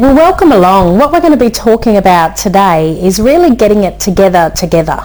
Well, 0.00 0.14
welcome 0.14 0.50
along. 0.50 0.96
What 0.96 1.12
we're 1.12 1.20
going 1.20 1.38
to 1.38 1.44
be 1.44 1.50
talking 1.50 1.98
about 1.98 2.34
today 2.34 2.98
is 3.04 3.20
really 3.20 3.54
getting 3.54 3.84
it 3.84 4.00
together 4.00 4.50
together. 4.56 4.98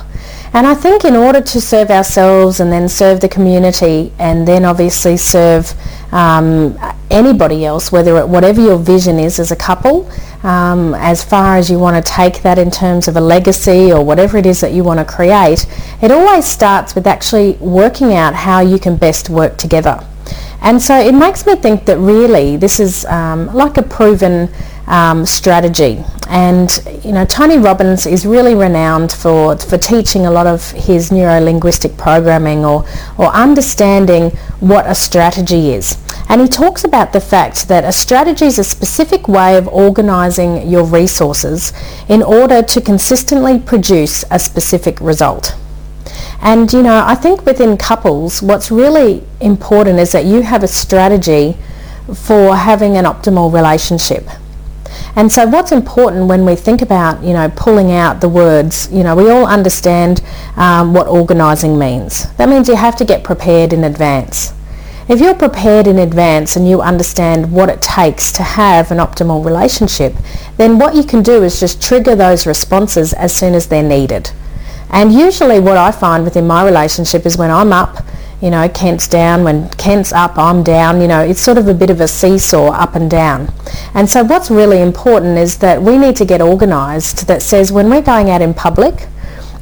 And 0.53 0.65
I 0.65 0.73
think 0.73 1.03
in 1.03 1.17
order 1.17 1.41
to 1.41 1.59
serve 1.59 1.91
ourselves 1.91 2.61
and 2.61 2.71
then 2.71 2.87
serve 2.87 3.19
the 3.19 3.27
community 3.27 4.13
and 4.19 4.47
then 4.47 4.63
obviously 4.63 5.17
serve 5.17 5.73
um, 6.13 6.79
anybody 7.11 7.65
else, 7.65 7.91
whether 7.91 8.15
it, 8.19 8.29
whatever 8.29 8.61
your 8.61 8.77
vision 8.77 9.19
is 9.19 9.37
as 9.37 9.51
a 9.51 9.55
couple, 9.57 10.09
um, 10.43 10.93
as 10.93 11.21
far 11.21 11.57
as 11.57 11.69
you 11.69 11.77
want 11.77 11.97
to 11.97 12.13
take 12.13 12.41
that 12.43 12.57
in 12.57 12.71
terms 12.71 13.09
of 13.09 13.17
a 13.17 13.21
legacy 13.21 13.91
or 13.91 14.01
whatever 14.01 14.37
it 14.37 14.45
is 14.45 14.61
that 14.61 14.71
you 14.71 14.85
want 14.85 15.01
to 15.01 15.05
create, 15.05 15.67
it 16.01 16.09
always 16.09 16.45
starts 16.45 16.95
with 16.95 17.05
actually 17.05 17.57
working 17.59 18.13
out 18.13 18.33
how 18.33 18.61
you 18.61 18.79
can 18.79 18.95
best 18.95 19.29
work 19.29 19.57
together. 19.57 19.99
And 20.61 20.81
so 20.81 20.97
it 20.97 21.13
makes 21.13 21.45
me 21.45 21.55
think 21.55 21.85
that 21.85 21.97
really 21.99 22.55
this 22.57 22.79
is 22.79 23.05
um, 23.05 23.53
like 23.53 23.77
a 23.77 23.83
proven 23.83 24.49
um, 24.87 25.25
strategy. 25.25 26.03
And 26.29 26.69
you 27.03 27.11
know, 27.11 27.25
Tony 27.25 27.57
Robbins 27.57 28.05
is 28.05 28.25
really 28.25 28.55
renowned 28.55 29.11
for, 29.11 29.57
for 29.57 29.77
teaching 29.77 30.25
a 30.25 30.31
lot 30.31 30.47
of 30.47 30.71
his 30.71 31.11
neuro-linguistic 31.11 31.97
programming 31.97 32.65
or, 32.65 32.85
or 33.17 33.27
understanding 33.27 34.31
what 34.59 34.87
a 34.87 34.95
strategy 34.95 35.71
is. 35.71 35.97
And 36.27 36.41
he 36.41 36.47
talks 36.47 36.83
about 36.83 37.13
the 37.13 37.21
fact 37.21 37.67
that 37.67 37.83
a 37.83 37.91
strategy 37.91 38.45
is 38.45 38.57
a 38.57 38.63
specific 38.63 39.27
way 39.27 39.57
of 39.57 39.67
organising 39.67 40.67
your 40.67 40.83
resources 40.83 41.71
in 42.09 42.23
order 42.23 42.63
to 42.63 42.81
consistently 42.81 43.59
produce 43.59 44.25
a 44.31 44.39
specific 44.39 44.99
result. 44.99 45.55
And 46.41 46.71
you 46.73 46.83
know, 46.83 47.03
I 47.05 47.15
think 47.15 47.45
within 47.45 47.77
couples, 47.77 48.41
what's 48.41 48.71
really 48.71 49.23
important 49.39 49.99
is 49.99 50.11
that 50.11 50.25
you 50.25 50.41
have 50.41 50.63
a 50.63 50.67
strategy 50.67 51.57
for 52.13 52.55
having 52.55 52.97
an 52.97 53.05
optimal 53.05 53.53
relationship. 53.53 54.27
And 55.15 55.31
so 55.31 55.47
what's 55.47 55.71
important 55.71 56.27
when 56.27 56.45
we 56.45 56.55
think 56.55 56.81
about, 56.81 57.23
you 57.23 57.31
know, 57.31 57.49
pulling 57.55 57.91
out 57.91 58.19
the 58.19 58.27
words, 58.27 58.89
you 58.91 59.01
know, 59.03 59.15
we 59.15 59.29
all 59.29 59.45
understand 59.47 60.21
um, 60.57 60.93
what 60.93 61.07
organising 61.07 61.79
means. 61.79 62.31
That 62.33 62.49
means 62.49 62.67
you 62.67 62.75
have 62.75 62.97
to 62.97 63.05
get 63.05 63.23
prepared 63.23 63.71
in 63.71 63.85
advance. 63.85 64.53
If 65.07 65.19
you're 65.21 65.35
prepared 65.35 65.87
in 65.87 65.99
advance 65.99 66.55
and 66.55 66.67
you 66.67 66.81
understand 66.81 67.51
what 67.51 67.69
it 67.69 67.81
takes 67.81 68.31
to 68.33 68.43
have 68.43 68.91
an 68.91 68.97
optimal 68.97 69.45
relationship, 69.45 70.15
then 70.57 70.79
what 70.79 70.95
you 70.95 71.03
can 71.03 71.21
do 71.21 71.43
is 71.43 71.59
just 71.59 71.81
trigger 71.81 72.15
those 72.15 72.47
responses 72.47 73.13
as 73.13 73.33
soon 73.33 73.53
as 73.53 73.67
they're 73.67 73.83
needed. 73.83 74.31
And 74.89 75.13
usually 75.13 75.59
what 75.59 75.77
I 75.77 75.91
find 75.91 76.23
within 76.23 76.47
my 76.47 76.65
relationship 76.65 77.25
is 77.25 77.37
when 77.37 77.51
I'm 77.51 77.71
up, 77.71 78.03
you 78.41 78.49
know, 78.49 78.67
Kent's 78.69 79.07
down. 79.07 79.43
When 79.43 79.69
Kent's 79.71 80.11
up, 80.11 80.37
I'm 80.37 80.63
down. 80.63 81.01
You 81.01 81.07
know, 81.07 81.21
it's 81.21 81.41
sort 81.41 81.57
of 81.57 81.67
a 81.67 81.73
bit 81.73 81.89
of 81.89 82.01
a 82.01 82.07
seesaw 82.07 82.71
up 82.71 82.95
and 82.95 83.09
down. 83.09 83.53
And 83.93 84.09
so 84.09 84.23
what's 84.23 84.51
really 84.51 84.81
important 84.81 85.37
is 85.37 85.57
that 85.59 85.81
we 85.81 85.97
need 85.97 86.15
to 86.17 86.25
get 86.25 86.41
organised 86.41 87.27
that 87.27 87.41
says 87.41 87.71
when 87.71 87.89
we're 87.89 88.01
going 88.01 88.29
out 88.29 88.41
in 88.41 88.53
public, 88.53 89.07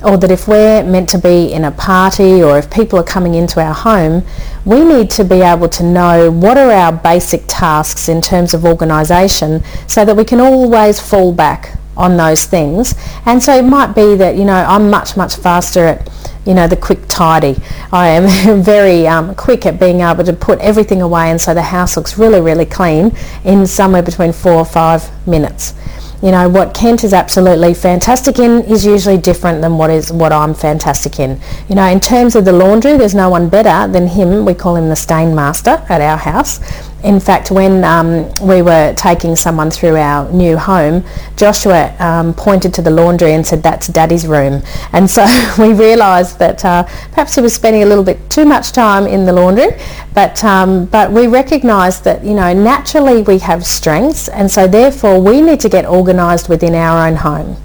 or 0.03 0.17
that 0.17 0.31
if 0.31 0.47
we're 0.47 0.83
meant 0.83 1.09
to 1.09 1.17
be 1.17 1.53
in 1.53 1.63
a 1.63 1.71
party 1.71 2.44
or 2.44 2.57
if 2.57 2.69
people 2.69 2.99
are 2.99 3.03
coming 3.03 3.35
into 3.35 3.61
our 3.61 3.73
home, 3.73 4.23
we 4.66 4.83
need 4.83 5.09
to 5.09 5.23
be 5.23 5.41
able 5.41 5.69
to 5.69 5.83
know 5.83 6.29
what 6.29 6.57
are 6.57 6.71
our 6.71 6.91
basic 6.91 7.44
tasks 7.47 8.09
in 8.09 8.21
terms 8.21 8.53
of 8.53 8.66
organisation 8.66 9.63
so 9.88 10.03
that 10.03 10.16
we 10.16 10.25
can 10.25 10.39
always 10.39 10.99
fall 10.99 11.33
back 11.33 11.77
on 11.95 12.17
those 12.17 12.45
things. 12.45 12.95
And 13.25 13.41
so 13.41 13.55
it 13.55 13.63
might 13.63 13.94
be 13.94 14.16
that, 14.16 14.35
you 14.35 14.45
know, 14.45 14.53
I'm 14.53 14.89
much, 14.89 15.16
much 15.16 15.35
faster 15.35 15.85
at, 15.85 16.09
you 16.45 16.53
know, 16.53 16.67
the 16.67 16.77
quick 16.77 16.99
tidy. 17.08 17.55
I 17.91 18.08
am 18.09 18.63
very 18.63 19.08
um, 19.08 19.36
quick 19.36 19.66
at 19.66 19.80
being 19.80 20.02
able 20.02 20.23
to 20.23 20.33
put 20.33 20.59
everything 20.59 21.02
away 21.02 21.30
and 21.30 21.39
so 21.39 21.53
the 21.53 21.61
house 21.61 21.95
looks 21.97 22.17
really, 22.17 22.41
really 22.41 22.66
clean 22.66 23.16
in 23.44 23.66
somewhere 23.67 24.03
between 24.03 24.33
four 24.33 24.53
or 24.53 24.66
five 24.66 25.09
minutes. 25.28 25.73
You 26.23 26.31
know, 26.31 26.47
what 26.47 26.73
Kent 26.73 27.03
is 27.03 27.13
absolutely 27.13 27.73
fantastic 27.73 28.40
in 28.40 28.63
is 28.63 28.85
usually 28.85 29.17
different 29.17 29.62
than 29.62 29.78
what 29.78 29.90
is 29.90 30.09
what 30.09 30.31
I'm 30.31 30.53
fantastic 30.53 31.19
in. 31.19 31.38
You 31.67 31.75
know, 31.75 31.85
in 31.85 32.00
terms 32.00 32.38
of 32.38 32.46
the 32.46 32.53
laundry, 32.53 32.96
there's 32.96 33.13
no 33.13 33.29
one 33.29 33.50
better 33.50 33.91
than 33.91 34.07
him. 34.07 34.46
We 34.46 34.53
call 34.53 34.78
him 34.78 34.88
the 34.88 34.96
stain 34.96 35.35
master 35.35 35.85
at 35.90 36.00
our 36.00 36.16
house 36.16 36.62
in 37.03 37.19
fact, 37.19 37.52
when 37.52 37.84
um, 37.84 38.31
we 38.41 38.62
were 38.62 38.94
taking 38.96 39.36
someone 39.36 39.69
through 39.69 39.97
our 39.97 40.31
new 40.31 40.58
home, 40.58 41.03
Joshua 41.36 41.94
um, 42.00 42.34
pointed 42.34 42.74
to 42.75 42.81
the 42.81 42.90
laundry 42.90 43.34
and 43.34 43.46
said, 43.46 43.62
that's 43.62 43.88
daddy's 43.88 44.25
room. 44.25 44.64
And 44.94 45.09
so 45.09 45.25
we 45.59 45.74
realised 45.74 46.40
that 46.40 46.64
uh, 46.64 46.84
perhaps 47.09 47.36
he 47.36 47.41
was 47.41 47.53
spending 47.53 47.84
a 47.84 47.86
little 47.86 48.06
bit 48.06 48.30
too 48.30 48.46
much 48.46 48.72
time 48.72 49.06
in 49.06 49.25
the 49.25 49.34
laundry, 49.34 49.78
but, 50.14 50.41
um, 50.46 50.86
but 50.86 51.12
we 51.12 51.28
recognised 51.28 52.06
that, 52.06 52.24
you 52.24 52.34
know, 52.34 52.53
naturally 52.53 53.22
we 53.22 53.40
have 53.40 53.66
strengths 53.66 54.30
and 54.30 54.50
so 54.50 54.68
therefore 54.68 55.22
we 55.22 55.41
need 55.41 55.59
to 55.59 55.70
get 55.70 55.85
organised 55.85 56.47
within 56.47 56.74
our 56.74 57.06
own 57.06 57.18
home. 57.18 57.58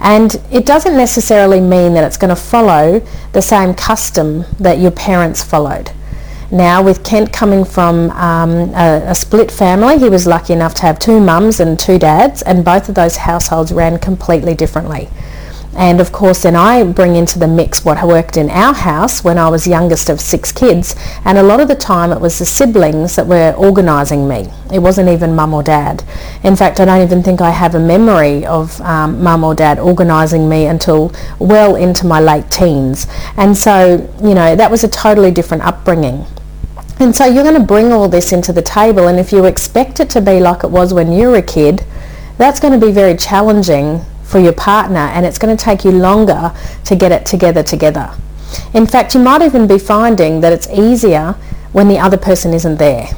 And 0.00 0.40
it 0.52 0.64
doesn't 0.64 0.96
necessarily 0.96 1.60
mean 1.60 1.94
that 1.94 2.04
it's 2.04 2.16
going 2.16 2.28
to 2.28 2.40
follow 2.40 3.00
the 3.32 3.42
same 3.42 3.74
custom 3.74 4.44
that 4.60 4.78
your 4.78 4.92
parents 4.92 5.42
followed. 5.42 5.90
Now, 6.50 6.82
with 6.82 7.04
Kent 7.04 7.30
coming 7.30 7.62
from 7.62 8.10
um, 8.12 8.72
a, 8.74 9.02
a, 9.08 9.14
split 9.14 9.50
family, 9.50 9.98
he 9.98 10.08
was 10.08 10.26
lucky 10.26 10.54
enough 10.54 10.72
to 10.76 10.82
have 10.82 10.98
two 10.98 11.20
mums 11.20 11.60
and 11.60 11.78
two 11.78 11.98
dads, 11.98 12.40
and 12.40 12.64
both 12.64 12.88
of 12.88 12.94
those 12.94 13.18
households 13.18 13.70
ran 13.70 13.98
completely 13.98 14.54
differently. 14.54 15.10
And 15.76 16.00
of 16.00 16.10
course, 16.10 16.42
then 16.42 16.56
I 16.56 16.82
bring 16.84 17.14
into 17.14 17.38
the 17.38 17.46
mix 17.46 17.84
what 17.84 18.02
worked 18.02 18.36
in 18.38 18.48
our 18.48 18.72
house 18.72 19.22
when 19.22 19.36
I 19.36 19.48
was 19.48 19.66
youngest 19.66 20.08
of 20.08 20.20
six 20.20 20.50
kids. 20.50 20.96
And 21.24 21.36
a 21.36 21.42
lot 21.42 21.60
of 21.60 21.68
the 21.68 21.76
time 21.76 22.10
it 22.12 22.20
was 22.20 22.38
the 22.38 22.46
siblings 22.46 23.14
that 23.16 23.26
were 23.26 23.52
organising 23.56 24.26
me. 24.26 24.48
It 24.72 24.78
wasn't 24.78 25.10
even 25.10 25.36
mum 25.36 25.52
or 25.52 25.62
dad. 25.62 26.02
In 26.42 26.56
fact, 26.56 26.80
I 26.80 26.86
don't 26.86 27.02
even 27.02 27.22
think 27.22 27.40
I 27.40 27.50
have 27.50 27.74
a 27.74 27.78
memory 27.78 28.46
of 28.46 28.80
um, 28.80 29.22
mum 29.22 29.44
or 29.44 29.54
dad 29.54 29.78
organising 29.78 30.48
me 30.48 30.66
until 30.66 31.12
well 31.38 31.76
into 31.76 32.06
my 32.06 32.20
late 32.20 32.50
teens. 32.50 33.06
And 33.36 33.56
so, 33.56 34.10
you 34.22 34.34
know, 34.34 34.56
that 34.56 34.70
was 34.70 34.82
a 34.82 34.88
totally 34.88 35.30
different 35.30 35.62
upbringing. 35.62 36.26
And 37.00 37.14
so 37.14 37.26
you're 37.26 37.44
going 37.44 37.54
to 37.54 37.66
bring 37.66 37.92
all 37.92 38.08
this 38.08 38.32
into 38.32 38.52
the 38.52 38.62
table 38.62 39.06
and 39.06 39.20
if 39.20 39.30
you 39.30 39.44
expect 39.44 40.00
it 40.00 40.10
to 40.10 40.20
be 40.20 40.40
like 40.40 40.64
it 40.64 40.70
was 40.70 40.92
when 40.92 41.12
you 41.12 41.28
were 41.28 41.36
a 41.36 41.42
kid, 41.42 41.84
that's 42.38 42.58
going 42.58 42.78
to 42.78 42.84
be 42.84 42.92
very 42.92 43.16
challenging 43.16 44.04
for 44.24 44.40
your 44.40 44.52
partner 44.52 44.98
and 44.98 45.24
it's 45.24 45.38
going 45.38 45.56
to 45.56 45.64
take 45.64 45.84
you 45.84 45.92
longer 45.92 46.52
to 46.84 46.96
get 46.96 47.12
it 47.12 47.24
together 47.24 47.62
together. 47.62 48.12
In 48.74 48.86
fact, 48.86 49.14
you 49.14 49.20
might 49.20 49.42
even 49.42 49.66
be 49.66 49.78
finding 49.78 50.40
that 50.40 50.52
it's 50.52 50.68
easier 50.70 51.36
when 51.72 51.88
the 51.88 51.98
other 51.98 52.16
person 52.16 52.52
isn't 52.52 52.76
there. 52.76 53.08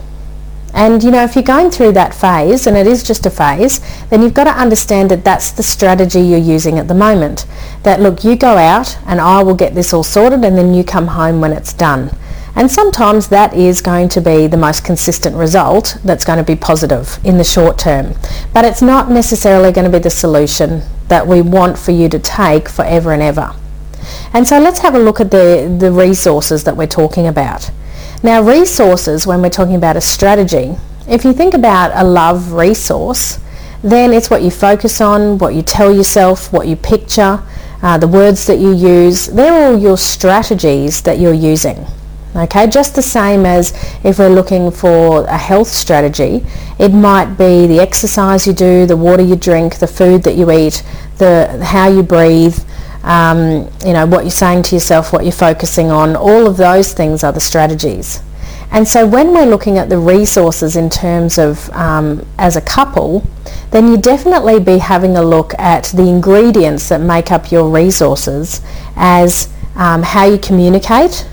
And 0.72 1.02
you 1.02 1.10
know, 1.10 1.24
if 1.24 1.34
you're 1.34 1.42
going 1.42 1.70
through 1.70 1.92
that 1.92 2.14
phase, 2.14 2.66
and 2.66 2.76
it 2.76 2.86
is 2.86 3.02
just 3.02 3.26
a 3.26 3.30
phase, 3.30 3.80
then 4.08 4.22
you've 4.22 4.34
got 4.34 4.44
to 4.44 4.50
understand 4.50 5.10
that 5.10 5.24
that's 5.24 5.50
the 5.50 5.62
strategy 5.62 6.20
you're 6.20 6.38
using 6.38 6.78
at 6.78 6.86
the 6.86 6.94
moment. 6.94 7.47
That 7.82 8.00
look, 8.00 8.24
you 8.24 8.36
go 8.36 8.56
out 8.56 8.98
and 9.06 9.20
I 9.20 9.42
will 9.42 9.54
get 9.54 9.74
this 9.74 9.92
all 9.92 10.04
sorted 10.04 10.44
and 10.44 10.56
then 10.56 10.74
you 10.74 10.84
come 10.84 11.08
home 11.08 11.41
when 11.41 11.52
it's 11.52 11.72
done. 11.72 12.10
And 12.56 12.70
sometimes 12.70 13.28
that 13.28 13.54
is 13.54 13.80
going 13.80 14.08
to 14.10 14.20
be 14.20 14.46
the 14.46 14.56
most 14.56 14.84
consistent 14.84 15.36
result 15.36 15.98
that's 16.04 16.24
going 16.24 16.38
to 16.38 16.44
be 16.44 16.56
positive 16.56 17.18
in 17.24 17.38
the 17.38 17.44
short 17.44 17.78
term. 17.78 18.14
But 18.52 18.64
it's 18.64 18.82
not 18.82 19.10
necessarily 19.10 19.72
going 19.72 19.90
to 19.90 19.98
be 19.98 20.02
the 20.02 20.10
solution 20.10 20.82
that 21.08 21.26
we 21.26 21.42
want 21.42 21.78
for 21.78 21.92
you 21.92 22.08
to 22.08 22.18
take 22.18 22.68
forever 22.68 23.12
and 23.12 23.22
ever. 23.22 23.54
And 24.32 24.46
so 24.46 24.58
let's 24.58 24.80
have 24.80 24.94
a 24.94 24.98
look 24.98 25.20
at 25.20 25.30
the, 25.30 25.74
the 25.78 25.92
resources 25.92 26.64
that 26.64 26.76
we're 26.76 26.86
talking 26.86 27.26
about. 27.26 27.70
Now 28.22 28.42
resources, 28.42 29.26
when 29.26 29.40
we're 29.42 29.50
talking 29.50 29.76
about 29.76 29.96
a 29.96 30.00
strategy, 30.00 30.76
if 31.08 31.24
you 31.24 31.32
think 31.32 31.54
about 31.54 31.92
a 31.94 32.04
love 32.04 32.52
resource, 32.52 33.38
then 33.82 34.12
it's 34.12 34.28
what 34.28 34.42
you 34.42 34.50
focus 34.50 35.00
on, 35.00 35.38
what 35.38 35.54
you 35.54 35.62
tell 35.62 35.94
yourself, 35.94 36.52
what 36.52 36.68
you 36.68 36.76
picture, 36.76 37.42
uh, 37.82 37.96
the 37.96 38.08
words 38.08 38.46
that 38.46 38.58
you 38.58 38.74
use. 38.74 39.26
They're 39.26 39.70
all 39.70 39.78
your 39.78 39.96
strategies 39.96 41.02
that 41.02 41.18
you're 41.18 41.32
using. 41.32 41.86
Okay, 42.36 42.68
just 42.68 42.94
the 42.94 43.03
same 43.03 43.44
as 43.44 43.72
if 44.04 44.21
we're 44.21 44.28
looking 44.28 44.71
for 44.71 45.24
a 45.24 45.36
health 45.36 45.66
strategy, 45.66 46.47
it 46.78 46.91
might 46.91 47.34
be 47.34 47.66
the 47.66 47.80
exercise 47.80 48.47
you 48.47 48.53
do, 48.53 48.86
the 48.86 48.97
water 48.97 49.22
you 49.22 49.34
drink, 49.34 49.78
the 49.78 49.88
food 49.88 50.22
that 50.22 50.36
you 50.36 50.48
eat, 50.53 50.84
the 51.18 51.60
how 51.65 51.88
you 51.88 52.04
breathe, 52.04 52.56
um, 53.03 53.68
you 53.84 53.92
know, 53.92 54.06
what 54.06 54.22
you're 54.22 54.30
saying 54.30 54.62
to 54.65 54.77
yourself, 54.77 55.12
what 55.12 55.24
you're 55.24 55.32
focusing 55.32 55.91
on, 55.91 56.15
all 56.15 56.47
of 56.47 56.56
those 56.56 56.92
things 56.92 57.24
are 57.24 57.32
the 57.32 57.41
strategies. 57.41 58.21
And 58.71 58.86
so 58.86 59.04
when 59.06 59.32
we're 59.32 59.47
looking 59.47 59.78
at 59.78 59.88
the 59.88 59.98
resources 59.98 60.77
in 60.77 60.88
terms 60.88 61.38
of 61.38 61.68
um, 61.71 62.24
as 62.38 62.56
a 62.56 62.60
couple, 62.60 63.27
then 63.72 63.88
you 63.88 63.97
definitely 63.97 64.60
be 64.60 64.78
having 64.78 65.16
a 65.16 65.22
look 65.22 65.59
at 65.59 65.86
the 65.86 66.06
ingredients 66.06 66.88
that 66.91 67.00
make 67.00 67.32
up 67.32 67.50
your 67.50 67.68
resources 67.68 68.60
as 68.94 69.53
um, 69.74 70.04
how 70.04 70.27
you 70.27 70.38
communicate, 70.38 71.27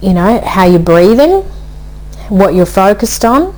you 0.00 0.12
know, 0.14 0.40
how 0.40 0.64
you're 0.64 0.78
breathing, 0.78 1.42
what 2.28 2.54
you're 2.54 2.66
focused 2.66 3.24
on, 3.24 3.54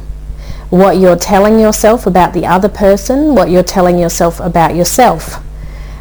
what 0.70 0.98
you're 0.98 1.16
telling 1.16 1.58
yourself 1.58 2.06
about 2.06 2.32
the 2.32 2.46
other 2.46 2.68
person, 2.68 3.34
what 3.34 3.50
you're 3.50 3.62
telling 3.62 3.98
yourself 3.98 4.40
about 4.40 4.74
yourself. 4.74 5.42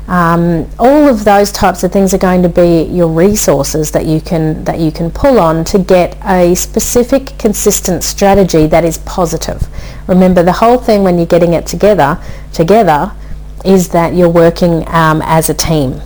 Um, 0.07 0.67
all 0.79 1.07
of 1.07 1.23
those 1.23 1.51
types 1.51 1.83
of 1.83 1.91
things 1.91 2.15
are 2.15 2.19
going 2.19 2.41
to 2.41 2.49
be 2.49 2.83
your 2.83 3.07
resources 3.07 3.91
that 3.91 4.07
you 4.07 4.19
can 4.19 4.63
that 4.63 4.79
you 4.79 4.91
can 4.91 5.11
pull 5.11 5.39
on 5.39 5.63
to 5.65 5.77
get 5.77 6.17
a 6.25 6.55
specific 6.55 7.37
consistent 7.37 8.03
strategy 8.03 8.65
that 8.65 8.83
is 8.83 8.97
positive. 8.99 9.67
Remember 10.07 10.41
the 10.41 10.53
whole 10.53 10.79
thing 10.79 11.03
when 11.03 11.17
you're 11.17 11.27
getting 11.27 11.53
it 11.53 11.67
together 11.67 12.19
together 12.53 13.11
is 13.63 13.89
that 13.89 14.15
you're 14.15 14.29
working 14.29 14.83
um, 14.87 15.21
as 15.23 15.47
a 15.47 15.53
team. 15.53 16.01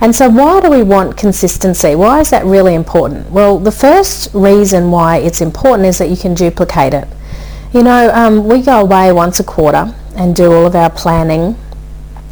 And 0.00 0.14
so 0.14 0.28
why 0.28 0.60
do 0.60 0.70
we 0.70 0.82
want 0.82 1.16
consistency? 1.16 1.94
Why 1.94 2.20
is 2.20 2.30
that 2.30 2.44
really 2.44 2.74
important? 2.74 3.30
Well, 3.30 3.58
the 3.58 3.72
first 3.72 4.32
reason 4.34 4.90
why 4.90 5.18
it's 5.18 5.40
important 5.40 5.86
is 5.88 5.98
that 5.98 6.10
you 6.10 6.16
can 6.16 6.34
duplicate 6.34 6.92
it. 6.92 7.08
You 7.72 7.82
know, 7.82 8.10
um, 8.12 8.46
we 8.46 8.62
go 8.62 8.80
away 8.80 9.12
once 9.12 9.40
a 9.40 9.44
quarter 9.44 9.94
and 10.14 10.36
do 10.36 10.52
all 10.52 10.66
of 10.66 10.74
our 10.74 10.90
planning 10.90 11.56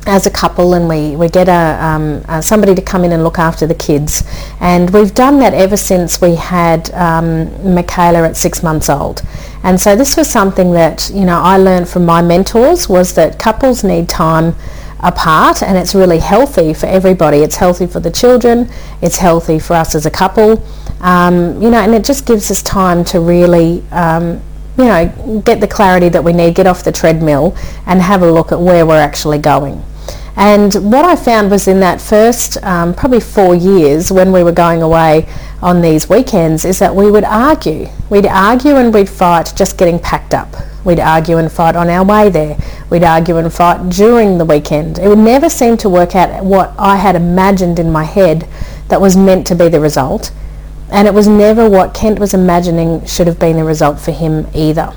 as 0.06 0.26
a 0.26 0.30
couple 0.30 0.74
and 0.74 0.88
we, 0.88 1.16
we 1.16 1.28
get 1.28 1.48
a, 1.48 1.82
um, 1.84 2.22
uh, 2.28 2.40
somebody 2.40 2.74
to 2.74 2.82
come 2.82 3.04
in 3.04 3.12
and 3.12 3.24
look 3.24 3.38
after 3.38 3.66
the 3.66 3.74
kids 3.74 4.22
and 4.60 4.90
we've 4.90 5.14
done 5.14 5.38
that 5.38 5.54
ever 5.54 5.76
since 5.76 6.20
we 6.20 6.34
had 6.34 6.90
um, 6.92 7.74
Michaela 7.74 8.28
at 8.28 8.36
six 8.36 8.62
months 8.62 8.90
old 8.90 9.22
and 9.62 9.80
so 9.80 9.96
this 9.96 10.16
was 10.16 10.28
something 10.28 10.72
that 10.72 11.10
you 11.14 11.24
know 11.24 11.38
I 11.38 11.56
learned 11.56 11.88
from 11.88 12.04
my 12.04 12.20
mentors 12.20 12.88
was 12.88 13.14
that 13.14 13.38
couples 13.38 13.82
need 13.82 14.08
time 14.08 14.54
apart 15.04 15.62
and 15.62 15.76
it's 15.76 15.94
really 15.94 16.18
healthy 16.18 16.74
for 16.74 16.86
everybody. 16.86 17.38
It's 17.38 17.56
healthy 17.56 17.86
for 17.86 18.00
the 18.00 18.10
children. 18.10 18.68
It's 19.02 19.18
healthy 19.18 19.58
for 19.58 19.74
us 19.74 19.94
as 19.94 20.06
a 20.06 20.10
couple. 20.10 20.64
Um, 21.00 21.60
you 21.62 21.70
know 21.70 21.78
and 21.78 21.94
it 21.94 22.04
just 22.04 22.26
gives 22.26 22.50
us 22.50 22.62
time 22.62 23.04
to 23.06 23.20
really 23.20 23.84
um, 23.92 24.40
you 24.78 24.84
know 24.84 25.42
get 25.44 25.60
the 25.60 25.68
clarity 25.68 26.08
that 26.08 26.24
we 26.24 26.32
need 26.32 26.54
get 26.54 26.66
off 26.66 26.82
the 26.82 26.92
treadmill 26.92 27.54
and 27.86 28.00
have 28.00 28.22
a 28.22 28.32
look 28.32 28.52
at 28.52 28.58
where 28.58 28.86
we're 28.86 29.00
actually 29.00 29.38
going 29.38 29.84
and 30.36 30.74
what 30.92 31.04
I 31.04 31.14
found 31.14 31.50
was 31.50 31.68
in 31.68 31.80
that 31.80 32.00
first 32.00 32.62
um, 32.64 32.92
probably 32.92 33.20
four 33.20 33.54
years 33.54 34.10
when 34.10 34.32
we 34.32 34.42
were 34.42 34.52
going 34.52 34.82
away 34.82 35.28
on 35.62 35.80
these 35.80 36.08
weekends 36.08 36.64
is 36.64 36.80
that 36.80 36.94
we 36.94 37.10
would 37.10 37.24
argue. 37.24 37.88
We'd 38.10 38.26
argue 38.26 38.76
and 38.76 38.92
we'd 38.92 39.08
fight 39.08 39.52
just 39.56 39.78
getting 39.78 40.00
packed 40.00 40.34
up. 40.34 40.52
We'd 40.84 40.98
argue 40.98 41.38
and 41.38 41.50
fight 41.50 41.76
on 41.76 41.88
our 41.88 42.04
way 42.04 42.30
there. 42.30 42.58
We'd 42.90 43.04
argue 43.04 43.36
and 43.36 43.52
fight 43.52 43.88
during 43.90 44.38
the 44.38 44.44
weekend. 44.44 44.98
It 44.98 45.08
would 45.08 45.18
never 45.18 45.48
seem 45.48 45.76
to 45.78 45.88
work 45.88 46.16
out 46.16 46.44
what 46.44 46.74
I 46.78 46.96
had 46.96 47.14
imagined 47.14 47.78
in 47.78 47.92
my 47.92 48.04
head 48.04 48.48
that 48.88 49.00
was 49.00 49.16
meant 49.16 49.46
to 49.46 49.54
be 49.54 49.68
the 49.68 49.80
result. 49.80 50.32
And 50.90 51.06
it 51.08 51.14
was 51.14 51.28
never 51.28 51.70
what 51.70 51.94
Kent 51.94 52.18
was 52.18 52.34
imagining 52.34 53.04
should 53.06 53.28
have 53.28 53.38
been 53.38 53.56
the 53.56 53.64
result 53.64 54.00
for 54.00 54.12
him 54.12 54.48
either. 54.52 54.92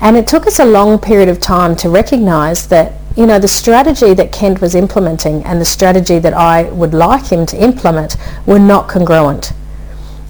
And 0.00 0.16
it 0.16 0.26
took 0.26 0.46
us 0.46 0.58
a 0.58 0.66
long 0.66 0.98
period 0.98 1.28
of 1.28 1.40
time 1.40 1.76
to 1.76 1.88
recognise 1.88 2.66
that 2.66 2.92
you 3.16 3.26
know, 3.26 3.38
the 3.38 3.48
strategy 3.48 4.12
that 4.14 4.32
Kent 4.32 4.60
was 4.60 4.74
implementing 4.74 5.44
and 5.44 5.60
the 5.60 5.64
strategy 5.64 6.18
that 6.18 6.34
I 6.34 6.64
would 6.64 6.92
like 6.92 7.26
him 7.26 7.46
to 7.46 7.62
implement 7.62 8.16
were 8.44 8.58
not 8.58 8.88
congruent. 8.88 9.52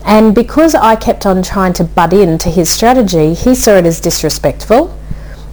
And 0.05 0.35
because 0.35 0.75
I 0.75 0.97
kept 0.97 1.25
on 1.25 1.43
trying 1.43 1.73
to 1.75 1.85
butt 1.85 2.13
into 2.13 2.51
his 2.51 2.69
strategy, 2.69 3.33
he 3.33 3.55
saw 3.55 3.77
it 3.77 3.87
as 3.87 4.01
disrespectful. 4.01 4.99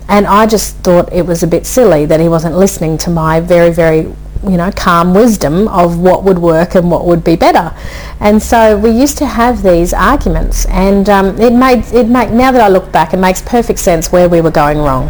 And 0.09 0.27
I 0.27 0.45
just 0.45 0.75
thought 0.77 1.11
it 1.13 1.25
was 1.25 1.41
a 1.41 1.47
bit 1.47 1.65
silly 1.65 2.05
that 2.05 2.19
he 2.19 2.27
wasn't 2.27 2.57
listening 2.57 2.97
to 2.99 3.09
my 3.09 3.39
very, 3.39 3.71
very, 3.71 3.99
you 4.43 4.57
know, 4.57 4.69
calm 4.75 5.13
wisdom 5.13 5.69
of 5.69 5.99
what 5.99 6.25
would 6.25 6.37
work 6.37 6.75
and 6.75 6.91
what 6.91 7.05
would 7.05 7.23
be 7.23 7.37
better. 7.37 7.73
And 8.19 8.43
so 8.43 8.77
we 8.77 8.89
used 8.89 9.17
to 9.19 9.25
have 9.25 9.63
these 9.63 9.93
arguments 9.93 10.65
and 10.65 11.09
um, 11.09 11.39
it 11.39 11.53
made, 11.53 11.85
it 11.93 12.09
make, 12.09 12.31
now 12.31 12.51
that 12.51 12.59
I 12.59 12.67
look 12.67 12.91
back, 12.91 13.13
it 13.13 13.17
makes 13.17 13.41
perfect 13.41 13.79
sense 13.79 14.11
where 14.11 14.27
we 14.27 14.41
were 14.41 14.51
going 14.51 14.79
wrong 14.79 15.07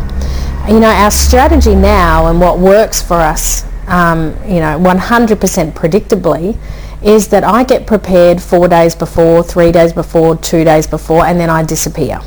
you 0.68 0.80
know, 0.80 0.90
our 0.90 1.12
strategy 1.12 1.76
now 1.76 2.28
and 2.28 2.40
what 2.40 2.60
works 2.60 3.02
for 3.02 3.16
us, 3.16 3.66
um, 3.88 4.28
you 4.46 4.60
know, 4.60 4.80
100% 4.80 5.74
predictably 5.74 6.58
is 7.04 7.28
that 7.30 7.44
I 7.44 7.64
get 7.64 7.88
prepared 7.88 8.42
four 8.42 8.68
days 8.68 8.96
before, 8.96 9.44
three 9.44 9.72
days 9.72 9.92
before, 9.92 10.38
two 10.38 10.64
days 10.64 10.86
before, 10.86 11.26
and 11.26 11.40
then 11.40 11.50
I 11.50 11.64
disappear. 11.64 12.20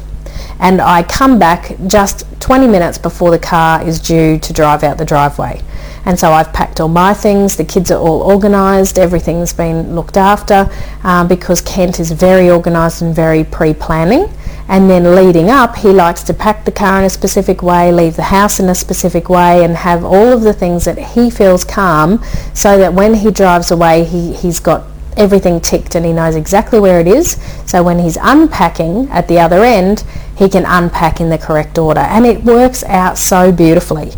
And 0.59 0.81
I 0.81 1.05
come 1.05 1.39
back 1.39 1.77
just 1.87 2.27
20 2.41 2.67
minutes 2.67 2.99
before 2.99 3.31
the 3.31 3.39
car 3.39 3.87
is 3.87 4.01
due 4.01 4.39
to 4.41 4.53
drive 4.53 4.83
out 4.83 4.99
the 4.99 5.05
driveway. 5.05 5.63
And 6.05 6.19
so 6.19 6.33
I've 6.33 6.53
packed 6.53 6.81
all 6.81 6.89
my 6.89 7.15
things, 7.15 7.57
the 7.57 7.65
kids 7.65 7.91
are 7.91 7.99
all 7.99 8.23
organised, 8.23 8.99
everything's 8.99 9.53
been 9.53 9.95
looked 9.95 10.17
after 10.17 10.69
uh, 11.03 11.27
because 11.27 11.61
Kent 11.63 12.01
is 12.01 12.11
very 12.11 12.51
organised 12.51 13.01
and 13.01 13.15
very 13.15 13.45
pre-planning 13.45 14.29
and 14.69 14.89
then 14.89 15.15
leading 15.15 15.51
up 15.51 15.77
he 15.77 15.89
likes 15.89 16.23
to 16.23 16.35
pack 16.35 16.65
the 16.65 16.73
car 16.73 16.99
in 16.99 17.05
a 17.05 17.11
specific 17.11 17.63
way, 17.63 17.93
leave 17.93 18.17
the 18.17 18.23
house 18.23 18.61
in 18.61 18.69
a 18.69 18.75
specific 18.75 19.29
way 19.29 19.65
and 19.65 19.77
have 19.77 20.05
all 20.05 20.33
of 20.33 20.43
the 20.43 20.53
things 20.53 20.85
that 20.85 20.99
he 20.99 21.31
feels 21.31 21.65
calm 21.65 22.23
so 22.55 22.79
that 22.79 22.93
when 22.93 23.15
he 23.15 23.31
drives 23.31 23.71
away 23.71 24.05
he, 24.05 24.33
he's 24.35 24.61
got 24.61 24.85
everything 25.17 25.61
ticked 25.61 25.95
and 25.95 26.05
he 26.05 26.13
knows 26.13 26.35
exactly 26.35 26.81
where 26.81 27.01
it 27.01 27.07
is. 27.07 27.33
So 27.67 27.83
when 27.83 27.99
he's 27.99 28.19
unpacking 28.21 29.09
at 29.11 29.29
the 29.29 29.39
other 29.39 29.63
end, 29.65 30.05
he 30.37 30.49
can 30.49 30.65
unpack 30.67 31.21
in 31.21 31.29
the 31.31 31.39
correct 31.39 31.79
order. 31.79 32.01
And 32.01 32.27
it 32.27 32.43
works 32.43 32.83
out 32.85 33.19
so 33.19 33.53
beautifully. 33.53 34.13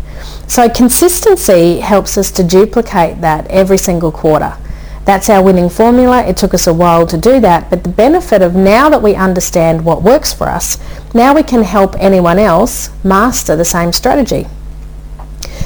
So 0.47 0.69
consistency 0.69 1.79
helps 1.79 2.17
us 2.17 2.31
to 2.31 2.43
duplicate 2.43 3.21
that 3.21 3.47
every 3.47 3.77
single 3.77 4.11
quarter. 4.11 4.57
That's 5.07 5.29
our 5.29 5.41
winning 5.41 5.69
formula. 5.69 6.25
It 6.25 6.35
took 6.35 6.53
us 6.53 6.67
a 6.67 6.73
while 6.73 7.07
to 7.07 7.17
do 7.17 7.39
that, 7.39 7.69
but 7.69 7.83
the 7.85 7.89
benefit 7.89 8.41
of 8.41 8.55
now 8.55 8.89
that 8.89 9.01
we 9.01 9.15
understand 9.15 9.85
what 9.85 10.03
works 10.03 10.33
for 10.33 10.49
us, 10.49 10.77
now 11.13 11.33
we 11.33 11.43
can 11.43 11.63
help 11.63 11.95
anyone 11.97 12.37
else 12.37 12.89
master 13.05 13.55
the 13.55 13.63
same 13.63 13.93
strategy. 13.93 14.47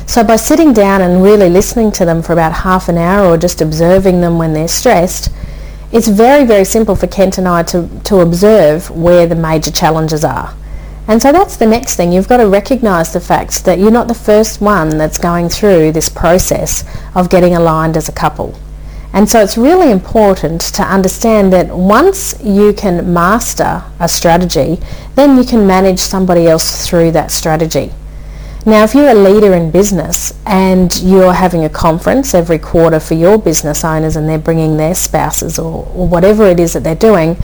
So 0.06 0.24
by 0.24 0.36
sitting 0.36 0.74
down 0.74 1.02
and 1.02 1.24
really 1.24 1.50
listening 1.50 1.92
to 1.94 2.06
them 2.06 2.22
for 2.22 2.34
about 2.34 2.54
half 2.54 2.88
an 2.88 3.00
hour 3.00 3.26
or 3.26 3.36
just 3.36 3.62
observing 3.62 4.22
them 4.22 4.38
when 4.38 4.54
they're 4.54 4.68
stressed, 4.68 5.32
it's 5.92 6.08
very, 6.08 6.46
very 6.46 6.64
simple 6.64 6.96
for 6.96 7.08
Kent 7.08 7.40
and 7.40 7.48
I 7.48 7.64
to, 7.64 7.90
to 8.04 8.20
observe 8.20 8.92
where 8.92 9.26
the 9.26 9.34
major 9.34 9.72
challenges 9.72 10.24
are. 10.24 10.56
And 11.08 11.20
so 11.20 11.32
that's 11.32 11.56
the 11.58 11.66
next 11.66 11.96
thing. 11.96 12.12
You've 12.12 12.30
got 12.30 12.38
to 12.38 12.48
recognise 12.48 13.12
the 13.12 13.20
fact 13.20 13.66
that 13.66 13.80
you're 13.80 13.90
not 13.90 14.08
the 14.08 14.14
first 14.14 14.62
one 14.62 15.00
that's 15.00 15.18
going 15.18 15.50
through 15.50 15.94
this 15.94 16.10
process 16.10 16.86
of 17.16 17.32
getting 17.32 17.56
aligned 17.56 17.98
as 17.98 18.08
a 18.08 18.12
couple. 18.12 18.56
And 19.14 19.30
so 19.30 19.42
it's 19.42 19.58
really 19.58 19.92
important 19.92 20.62
to 20.62 20.84
understand 20.84 21.52
that 21.52 21.68
once 21.68 22.42
you 22.42 22.72
can 22.74 23.14
master 23.14 23.84
a 24.00 24.08
strategy, 24.08 24.80
then 25.16 25.38
you 25.38 25.44
can 25.44 25.68
manage 25.68 26.00
somebody 26.00 26.48
else 26.48 26.88
through 26.88 27.12
that 27.12 27.32
strategy. 27.32 27.92
Now, 28.66 28.84
if 28.84 28.94
you're 28.94 29.10
a 29.10 29.16
leader 29.16 29.54
in 29.54 29.72
business 29.72 30.34
and 30.46 30.96
you're 31.02 31.34
having 31.34 31.66
a 31.66 31.70
conference 31.70 32.36
every 32.36 32.60
quarter 32.60 33.00
for 33.00 33.16
your 33.16 33.40
business 33.40 33.84
owners 33.84 34.16
and 34.16 34.30
they're 34.30 34.38
bringing 34.38 34.78
their 34.78 34.94
spouses 34.94 35.58
or, 35.58 35.88
or 35.96 36.08
whatever 36.08 36.46
it 36.46 36.60
is 36.60 36.74
that 36.74 36.84
they're 36.84 36.96
doing, 36.96 37.38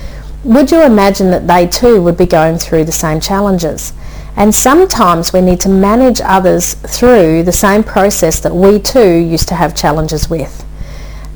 would 0.44 0.72
you 0.72 0.84
imagine 0.84 1.32
that 1.32 1.48
they 1.48 1.68
too 1.68 2.02
would 2.04 2.18
be 2.18 2.28
going 2.28 2.60
through 2.60 2.86
the 2.86 2.92
same 2.92 3.20
challenges? 3.20 3.94
And 4.36 4.54
sometimes 4.54 5.34
we 5.34 5.42
need 5.42 5.60
to 5.62 5.70
manage 5.70 6.22
others 6.22 6.76
through 6.76 7.44
the 7.44 7.52
same 7.52 7.84
process 7.84 8.40
that 8.42 8.54
we 8.54 8.78
too 8.78 9.16
used 9.16 9.48
to 9.48 9.56
have 9.56 9.76
challenges 9.76 10.30
with. 10.30 10.67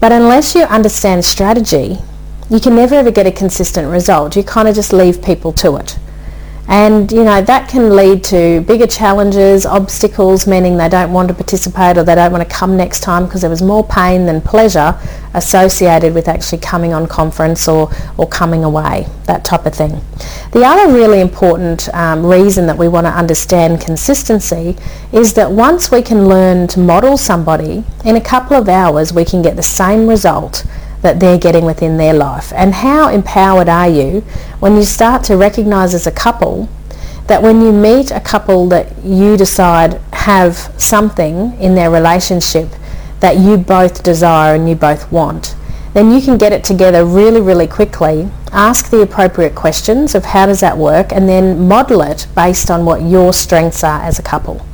But 0.01 0.11
unless 0.11 0.55
you 0.55 0.63
understand 0.63 1.23
strategy, 1.23 1.99
you 2.49 2.59
can 2.59 2.75
never 2.75 2.95
ever 2.95 3.11
get 3.11 3.27
a 3.27 3.31
consistent 3.31 3.87
result. 3.87 4.35
You 4.35 4.43
kind 4.43 4.67
of 4.67 4.73
just 4.73 4.91
leave 4.91 5.21
people 5.21 5.53
to 5.53 5.77
it. 5.77 5.97
And, 6.71 7.11
you 7.11 7.25
know, 7.25 7.41
that 7.41 7.67
can 7.67 7.97
lead 7.97 8.23
to 8.25 8.61
bigger 8.61 8.87
challenges, 8.87 9.65
obstacles, 9.65 10.47
meaning 10.47 10.77
they 10.77 10.87
don't 10.87 11.11
want 11.11 11.27
to 11.27 11.33
participate 11.33 11.97
or 11.97 12.03
they 12.03 12.15
don't 12.15 12.31
want 12.31 12.47
to 12.47 12.55
come 12.55 12.77
next 12.77 13.01
time 13.01 13.25
because 13.25 13.41
there 13.41 13.49
was 13.49 13.61
more 13.61 13.85
pain 13.85 14.25
than 14.25 14.39
pleasure 14.39 14.97
associated 15.33 16.13
with 16.13 16.29
actually 16.29 16.59
coming 16.59 16.93
on 16.93 17.07
conference 17.07 17.67
or, 17.67 17.91
or 18.17 18.25
coming 18.25 18.63
away, 18.63 19.05
that 19.25 19.43
type 19.43 19.65
of 19.65 19.75
thing. 19.75 19.99
The 20.53 20.63
other 20.63 20.93
really 20.93 21.19
important 21.19 21.93
um, 21.93 22.25
reason 22.25 22.67
that 22.67 22.77
we 22.77 22.87
want 22.87 23.05
to 23.05 23.11
understand 23.11 23.81
consistency 23.81 24.77
is 25.11 25.33
that 25.33 25.51
once 25.51 25.91
we 25.91 26.01
can 26.01 26.29
learn 26.29 26.67
to 26.67 26.79
model 26.79 27.17
somebody, 27.17 27.83
in 28.05 28.15
a 28.15 28.21
couple 28.21 28.55
of 28.55 28.69
hours 28.69 29.11
we 29.11 29.25
can 29.25 29.41
get 29.41 29.57
the 29.57 29.63
same 29.63 30.07
result 30.07 30.65
that 31.01 31.19
they're 31.19 31.37
getting 31.37 31.65
within 31.65 31.97
their 31.97 32.13
life. 32.13 32.53
And 32.53 32.73
how 32.73 33.09
empowered 33.09 33.69
are 33.69 33.89
you 33.89 34.21
when 34.59 34.75
you 34.75 34.83
start 34.83 35.23
to 35.25 35.37
recognize 35.37 35.93
as 35.93 36.07
a 36.07 36.11
couple 36.11 36.69
that 37.27 37.41
when 37.41 37.61
you 37.61 37.71
meet 37.71 38.11
a 38.11 38.19
couple 38.19 38.67
that 38.69 39.03
you 39.03 39.37
decide 39.37 39.99
have 40.11 40.55
something 40.77 41.53
in 41.59 41.75
their 41.75 41.89
relationship 41.89 42.69
that 43.19 43.37
you 43.37 43.57
both 43.57 44.03
desire 44.03 44.55
and 44.55 44.67
you 44.67 44.75
both 44.75 45.11
want, 45.11 45.55
then 45.93 46.11
you 46.11 46.21
can 46.21 46.37
get 46.37 46.53
it 46.53 46.63
together 46.63 47.05
really, 47.05 47.41
really 47.41 47.67
quickly, 47.67 48.29
ask 48.51 48.89
the 48.89 49.01
appropriate 49.01 49.55
questions 49.55 50.15
of 50.15 50.25
how 50.25 50.45
does 50.45 50.59
that 50.61 50.77
work, 50.77 51.11
and 51.11 51.27
then 51.27 51.67
model 51.67 52.01
it 52.01 52.27
based 52.35 52.71
on 52.71 52.85
what 52.85 53.01
your 53.01 53.33
strengths 53.33 53.83
are 53.83 54.01
as 54.01 54.17
a 54.17 54.23
couple. 54.23 54.65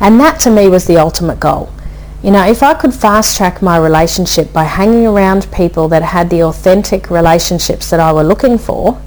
And 0.00 0.18
that 0.20 0.40
to 0.40 0.50
me 0.50 0.68
was 0.68 0.86
the 0.86 0.98
ultimate 0.98 1.40
goal. 1.40 1.72
You 2.28 2.34
know, 2.34 2.46
if 2.46 2.62
I 2.62 2.74
could 2.74 2.92
fast 2.92 3.38
track 3.38 3.62
my 3.62 3.78
relationship 3.78 4.52
by 4.52 4.64
hanging 4.64 5.06
around 5.06 5.50
people 5.50 5.88
that 5.88 6.02
had 6.02 6.28
the 6.28 6.42
authentic 6.42 7.08
relationships 7.08 7.88
that 7.88 8.00
I 8.00 8.12
were 8.12 8.22
looking 8.22 8.58
for, 8.58 9.00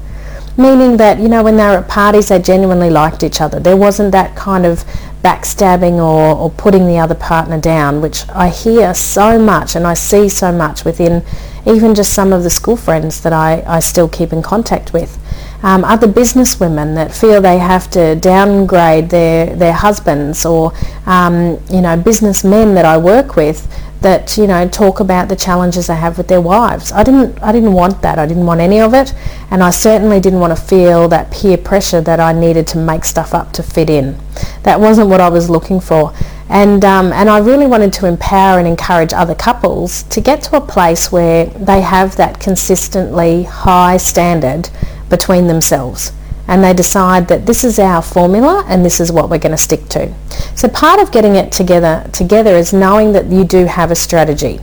meaning 0.58 0.98
that, 0.98 1.20
you 1.20 1.30
know, 1.30 1.44
when 1.44 1.56
they 1.56 1.66
were 1.66 1.78
at 1.78 1.88
parties, 1.88 2.30
they 2.30 2.40
genuinely 2.42 2.90
liked 2.90 3.22
each 3.22 3.40
other. 3.40 3.60
There 3.60 3.78
wasn't 3.78 4.12
that 4.14 4.36
kind 4.36 4.66
of 4.66 4.84
backstabbing 5.24 5.98
or, 5.98 6.36
or 6.36 6.50
putting 6.50 6.88
the 6.88 6.98
other 6.98 7.14
partner 7.14 7.62
down, 7.62 8.02
which 8.02 8.28
I 8.30 8.50
hear 8.50 8.92
so 8.96 9.38
much 9.38 9.76
and 9.76 9.86
I 9.86 9.94
see 9.94 10.28
so 10.28 10.52
much 10.52 10.84
within 10.84 11.24
even 11.68 11.94
just 11.94 12.14
some 12.14 12.34
of 12.34 12.42
the 12.42 12.50
school 12.50 12.76
friends 12.76 13.22
that 13.22 13.34
I, 13.34 13.64
I 13.68 13.82
still 13.82 14.10
keep 14.10 14.34
in 14.34 14.42
contact 14.42 14.94
with. 14.94 15.21
Um, 15.64 15.84
other 15.84 16.08
business 16.08 16.60
women 16.60 16.96
that 16.96 17.14
feel 17.14 17.40
they 17.40 17.60
have 17.60 17.90
to 17.92 18.16
downgrade 18.16 19.10
their, 19.10 19.56
their 19.56 19.74
husbands 19.74 20.44
or 20.46 20.74
um, 21.06 21.60
you 21.70 21.82
know 21.82 21.96
businessmen 21.98 22.74
that 22.76 22.86
I 22.86 22.98
work 22.98 23.36
with 23.36 23.68
that 24.02 24.36
you 24.36 24.48
know 24.48 24.68
talk 24.68 25.00
about 25.00 25.30
the 25.30 25.36
challenges 25.36 25.88
they 25.88 25.96
have 25.96 26.18
with 26.18 26.28
their 26.28 26.42
wives. 26.42 26.92
I 26.92 27.04
didn't 27.04 27.42
I 27.42 27.52
didn't 27.52 27.74
want 27.74 28.02
that. 28.02 28.18
I 28.18 28.26
didn't 28.26 28.46
want 28.46 28.60
any 28.60 28.80
of 28.80 28.94
it, 28.94 29.14
and 29.52 29.64
I 29.64 29.70
certainly 29.70 30.20
didn't 30.20 30.40
want 30.40 30.56
to 30.56 30.62
feel 30.62 31.08
that 31.10 31.32
peer 31.32 31.58
pressure 31.58 32.02
that 32.02 32.20
I 32.20 32.34
needed 32.34 32.68
to 32.68 32.78
make 32.80 33.06
stuff 33.06 33.34
up 33.34 33.54
to 33.54 33.64
fit 33.64 33.90
in. 33.90 34.18
That 34.64 34.80
wasn't 34.80 35.10
what 35.10 35.22
I 35.22 35.30
was 35.30 35.50
looking 35.50 35.80
for, 35.80 36.14
and 36.50 36.84
um, 36.84 37.14
and 37.14 37.30
I 37.30 37.38
really 37.38 37.68
wanted 37.68 37.94
to 37.94 38.08
empower 38.08 38.58
and 38.58 38.68
encourage 38.68 39.14
other 39.14 39.36
couples 39.36 40.04
to 40.04 40.20
get 40.20 40.42
to 40.44 40.58
a 40.58 40.62
place 40.62 41.12
where 41.12 41.46
they 41.46 41.82
have 41.82 42.16
that 42.16 42.40
consistently 42.40 43.44
high 43.44 43.98
standard 43.98 44.70
between 45.12 45.46
themselves 45.46 46.12
and 46.48 46.64
they 46.64 46.74
decide 46.74 47.28
that 47.28 47.46
this 47.46 47.64
is 47.64 47.80
our 47.80 48.02
formula 48.02 48.66
and 48.68 48.84
this 48.84 49.00
is 49.00 49.12
what 49.12 49.30
we're 49.30 49.38
going 49.38 49.52
to 49.52 49.58
stick 49.58 49.88
to. 49.90 50.14
So 50.56 50.68
part 50.68 51.00
of 51.00 51.12
getting 51.12 51.36
it 51.36 51.52
together 51.52 52.10
together 52.12 52.52
is 52.56 52.74
knowing 52.74 53.14
that 53.14 53.28
you 53.28 53.44
do 53.44 53.66
have 53.66 53.92
a 53.92 53.96
strategy. 53.96 54.60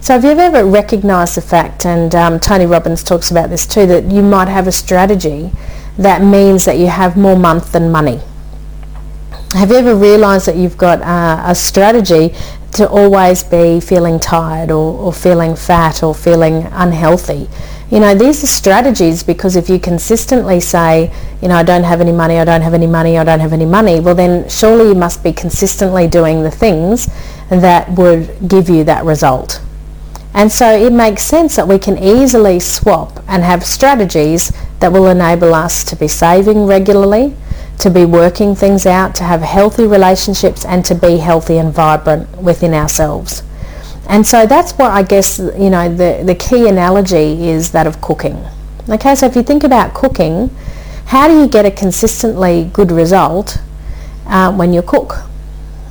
So 0.00 0.14
have 0.14 0.24
you've 0.24 0.38
ever 0.38 0.64
recognised 0.64 1.36
the 1.36 1.40
fact, 1.40 1.86
and 1.86 2.14
um, 2.14 2.38
Tony 2.38 2.66
Robbins 2.66 3.02
talks 3.02 3.30
about 3.30 3.50
this 3.50 3.66
too, 3.66 3.86
that 3.86 4.04
you 4.04 4.22
might 4.22 4.48
have 4.48 4.66
a 4.66 4.72
strategy 4.72 5.50
that 5.98 6.22
means 6.22 6.64
that 6.64 6.78
you 6.78 6.86
have 6.86 7.16
more 7.16 7.36
month 7.36 7.72
than 7.72 7.90
money? 7.90 8.20
Have 9.54 9.70
you 9.70 9.76
ever 9.76 9.94
realised 9.94 10.46
that 10.46 10.56
you've 10.56 10.78
got 10.78 11.02
uh, 11.02 11.42
a 11.46 11.54
strategy 11.54 12.34
to 12.72 12.88
always 12.88 13.42
be 13.42 13.80
feeling 13.80 14.18
tired 14.18 14.70
or, 14.70 14.98
or 14.98 15.12
feeling 15.12 15.56
fat 15.56 16.02
or 16.02 16.14
feeling 16.14 16.68
unhealthy? 16.72 17.48
You 17.92 18.00
know, 18.00 18.14
these 18.14 18.42
are 18.42 18.46
strategies 18.46 19.22
because 19.22 19.54
if 19.54 19.68
you 19.68 19.78
consistently 19.78 20.60
say, 20.60 21.12
you 21.42 21.48
know, 21.48 21.56
I 21.56 21.62
don't 21.62 21.84
have 21.84 22.00
any 22.00 22.10
money, 22.10 22.38
I 22.38 22.44
don't 22.46 22.62
have 22.62 22.72
any 22.72 22.86
money, 22.86 23.18
I 23.18 23.24
don't 23.24 23.40
have 23.40 23.52
any 23.52 23.66
money, 23.66 24.00
well 24.00 24.14
then 24.14 24.48
surely 24.48 24.88
you 24.88 24.94
must 24.94 25.22
be 25.22 25.30
consistently 25.30 26.08
doing 26.08 26.42
the 26.42 26.50
things 26.50 27.06
that 27.50 27.90
would 27.90 28.48
give 28.48 28.70
you 28.70 28.82
that 28.84 29.04
result. 29.04 29.60
And 30.32 30.50
so 30.50 30.74
it 30.74 30.90
makes 30.90 31.22
sense 31.22 31.54
that 31.56 31.68
we 31.68 31.78
can 31.78 31.98
easily 31.98 32.60
swap 32.60 33.22
and 33.28 33.42
have 33.42 33.62
strategies 33.62 34.54
that 34.80 34.90
will 34.90 35.08
enable 35.08 35.54
us 35.54 35.84
to 35.84 35.94
be 35.94 36.08
saving 36.08 36.64
regularly, 36.64 37.36
to 37.80 37.90
be 37.90 38.06
working 38.06 38.54
things 38.54 38.86
out, 38.86 39.14
to 39.16 39.24
have 39.24 39.42
healthy 39.42 39.86
relationships 39.86 40.64
and 40.64 40.82
to 40.86 40.94
be 40.94 41.18
healthy 41.18 41.58
and 41.58 41.74
vibrant 41.74 42.38
within 42.38 42.72
ourselves. 42.72 43.42
And 44.08 44.26
so 44.26 44.46
that's 44.46 44.72
what 44.72 44.90
I 44.90 45.02
guess, 45.02 45.38
you 45.38 45.70
know, 45.70 45.88
the, 45.88 46.22
the 46.24 46.34
key 46.34 46.68
analogy 46.68 47.48
is 47.48 47.70
that 47.72 47.86
of 47.86 48.00
cooking. 48.00 48.44
Okay, 48.88 49.14
so 49.14 49.26
if 49.26 49.36
you 49.36 49.42
think 49.42 49.64
about 49.64 49.94
cooking, 49.94 50.50
how 51.06 51.28
do 51.28 51.38
you 51.38 51.46
get 51.46 51.64
a 51.64 51.70
consistently 51.70 52.70
good 52.72 52.90
result 52.90 53.58
uh, 54.26 54.52
when 54.52 54.72
you 54.72 54.82
cook? 54.82 55.18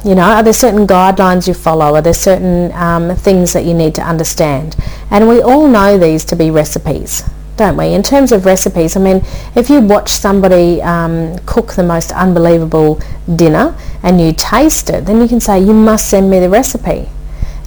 You 0.03 0.15
know, 0.15 0.23
are 0.23 0.43
there 0.43 0.51
certain 0.51 0.87
guidelines 0.87 1.47
you 1.47 1.53
follow? 1.53 1.95
Are 1.95 2.01
there 2.01 2.13
certain 2.13 2.71
um, 2.73 3.15
things 3.15 3.53
that 3.53 3.65
you 3.65 3.73
need 3.73 3.95
to 3.95 4.01
understand? 4.01 4.75
And 5.09 5.29
we 5.29 5.41
all 5.41 5.67
know 5.67 5.97
these 5.97 6.25
to 6.25 6.35
be 6.35 6.49
recipes, 6.49 7.23
don't 7.55 7.77
we? 7.77 7.93
In 7.93 8.01
terms 8.01 8.31
of 8.31 8.45
recipes, 8.45 8.97
I 8.97 8.99
mean, 8.99 9.23
if 9.55 9.69
you 9.69 9.79
watch 9.79 10.09
somebody 10.09 10.81
um, 10.81 11.37
cook 11.45 11.73
the 11.73 11.83
most 11.83 12.11
unbelievable 12.11 12.99
dinner 13.35 13.77
and 14.01 14.19
you 14.19 14.33
taste 14.33 14.89
it, 14.89 15.05
then 15.05 15.21
you 15.21 15.27
can 15.27 15.39
say, 15.39 15.59
you 15.59 15.73
must 15.73 16.09
send 16.09 16.29
me 16.29 16.39
the 16.39 16.49
recipe. 16.49 17.07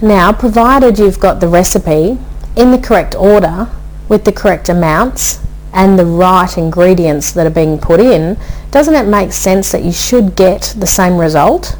Now, 0.01 0.33
provided 0.33 0.99
you've 0.99 1.19
got 1.19 1.39
the 1.39 1.47
recipe 1.47 2.17
in 2.55 2.71
the 2.71 2.77
correct 2.77 3.15
order 3.15 3.69
with 4.09 4.25
the 4.25 4.31
correct 4.31 4.67
amounts 4.67 5.39
and 5.73 5.97
the 5.97 6.05
right 6.05 6.57
ingredients 6.57 7.31
that 7.31 7.47
are 7.47 7.51
being 7.51 7.77
put 7.77 7.99
in, 7.99 8.37
doesn't 8.71 8.95
it 8.95 9.07
make 9.07 9.31
sense 9.31 9.71
that 9.71 9.83
you 9.83 9.91
should 9.91 10.35
get 10.35 10.73
the 10.77 10.87
same 10.87 11.17
result? 11.17 11.77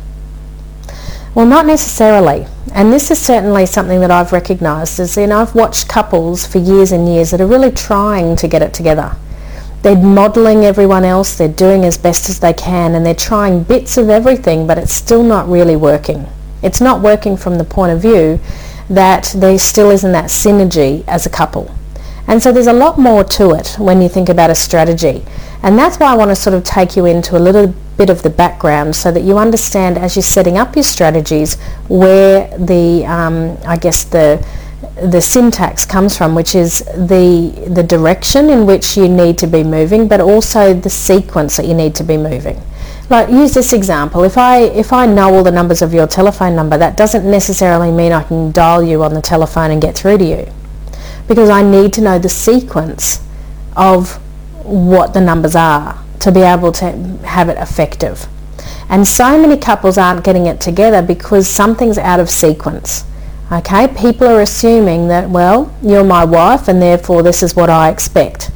Well, 1.34 1.46
not 1.46 1.66
necessarily. 1.66 2.48
And 2.74 2.92
this 2.92 3.12
is 3.12 3.20
certainly 3.20 3.66
something 3.66 4.00
that 4.00 4.12
I've 4.12 4.32
recognised 4.32 5.00
is, 5.00 5.18
you 5.18 5.28
know, 5.28 5.42
I've 5.42 5.56
watched 5.56 5.90
couples 5.90 6.48
for 6.48 6.60
years 6.60 6.94
and 6.94 7.08
years 7.08 7.32
that 7.32 7.42
are 7.42 7.48
really 7.48 7.72
trying 7.72 8.38
to 8.38 8.48
get 8.48 8.62
it 8.62 8.74
together. 8.74 9.16
They're 9.82 9.98
modelling 9.98 10.64
everyone 10.64 11.04
else, 11.04 11.38
they're 11.38 11.48
doing 11.48 11.84
as 11.84 11.98
best 11.98 12.30
as 12.30 12.40
they 12.40 12.54
can, 12.54 12.96
and 12.96 13.06
they're 13.06 13.14
trying 13.14 13.64
bits 13.64 13.98
of 13.98 14.10
everything, 14.10 14.66
but 14.66 14.78
it's 14.78 14.94
still 14.94 15.24
not 15.24 15.48
really 15.48 15.76
working. 15.76 16.28
It's 16.66 16.82
not 16.82 17.02
working 17.02 17.38
from 17.38 17.58
the 17.58 17.64
point 17.64 17.92
of 17.92 18.02
view 18.02 18.40
that 18.90 19.34
there 19.36 19.58
still 19.60 19.92
isn't 19.92 20.12
that 20.12 20.26
synergy 20.26 21.04
as 21.08 21.26
a 21.26 21.30
couple. 21.30 21.74
And 22.28 22.42
so 22.42 22.52
there's 22.52 22.68
a 22.68 22.74
lot 22.74 22.98
more 22.98 23.24
to 23.24 23.52
it 23.52 23.76
when 23.78 24.02
you 24.02 24.10
think 24.10 24.30
about 24.30 24.50
a 24.50 24.56
strategy. 24.56 25.24
And 25.62 25.78
that's 25.78 25.98
why 26.00 26.12
I 26.12 26.16
want 26.16 26.30
to 26.32 26.36
sort 26.36 26.56
of 26.56 26.64
take 26.64 26.96
you 26.96 27.06
into 27.06 27.38
a 27.38 27.40
little 27.40 27.68
bit 27.98 28.10
of 28.10 28.24
the 28.24 28.30
background 28.30 28.96
so 28.96 29.12
that 29.12 29.22
you 29.22 29.38
understand 29.38 29.98
as 29.98 30.16
you're 30.16 30.24
setting 30.24 30.58
up 30.58 30.76
your 30.76 30.84
strategies 30.84 31.56
where 31.88 32.56
the, 32.58 33.06
um, 33.06 33.58
I 33.66 33.78
guess 33.78 34.04
the, 34.04 34.46
the 35.04 35.22
syntax 35.22 35.86
comes 35.86 36.18
from, 36.18 36.36
which 36.36 36.56
is 36.56 36.80
the, 36.96 37.68
the 37.68 37.84
direction 37.84 38.50
in 38.50 38.66
which 38.66 38.98
you 38.98 39.08
need 39.08 39.38
to 39.38 39.48
be 39.48 39.64
moving, 39.64 40.08
but 40.08 40.20
also 40.20 40.74
the 40.74 40.90
sequence 40.90 41.58
that 41.58 41.68
you 41.68 41.74
need 41.74 41.96
to 41.96 42.04
be 42.04 42.18
moving. 42.18 42.62
Like 43.10 43.30
use 43.30 43.54
this 43.54 43.72
example. 43.72 44.24
If 44.24 44.38
I 44.38 44.62
if 44.62 44.92
I 44.92 45.06
know 45.06 45.34
all 45.36 45.44
the 45.44 45.52
numbers 45.52 45.82
of 45.82 45.94
your 45.94 46.08
telephone 46.08 46.56
number, 46.56 46.78
that 46.78 46.98
doesn't 46.98 47.30
necessarily 47.30 47.92
mean 47.92 48.12
I 48.12 48.24
can 48.24 48.52
dial 48.52 48.82
you 48.82 49.04
on 49.04 49.14
the 49.14 49.22
telephone 49.22 49.72
and 49.72 49.82
get 49.82 49.96
through 49.96 50.18
to 50.18 50.26
you. 50.26 50.52
Because 51.28 51.50
I 51.50 51.62
need 51.62 51.94
to 51.94 52.02
know 52.02 52.18
the 52.18 52.30
sequence 52.30 53.20
of 53.76 54.16
what 54.64 55.14
the 55.14 55.22
numbers 55.22 55.56
are 55.56 56.04
to 56.22 56.32
be 56.32 56.42
able 56.42 56.72
to 56.72 56.86
have 57.24 57.50
it 57.50 57.58
effective. 57.58 58.28
And 58.90 59.08
so 59.08 59.40
many 59.40 59.58
couples 59.58 59.98
aren't 59.98 60.24
getting 60.24 60.48
it 60.48 60.60
together 60.60 61.02
because 61.02 61.48
something's 61.48 61.98
out 61.98 62.20
of 62.20 62.30
sequence. 62.30 63.04
Okay, 63.52 63.88
people 63.88 64.28
are 64.28 64.42
assuming 64.42 65.08
that, 65.10 65.30
well, 65.30 65.74
you're 65.84 66.04
my 66.04 66.26
wife 66.26 66.68
and 66.68 66.82
therefore 66.82 67.22
this 67.22 67.44
is 67.44 67.56
what 67.56 67.70
I 67.70 67.90
expect 67.90 68.50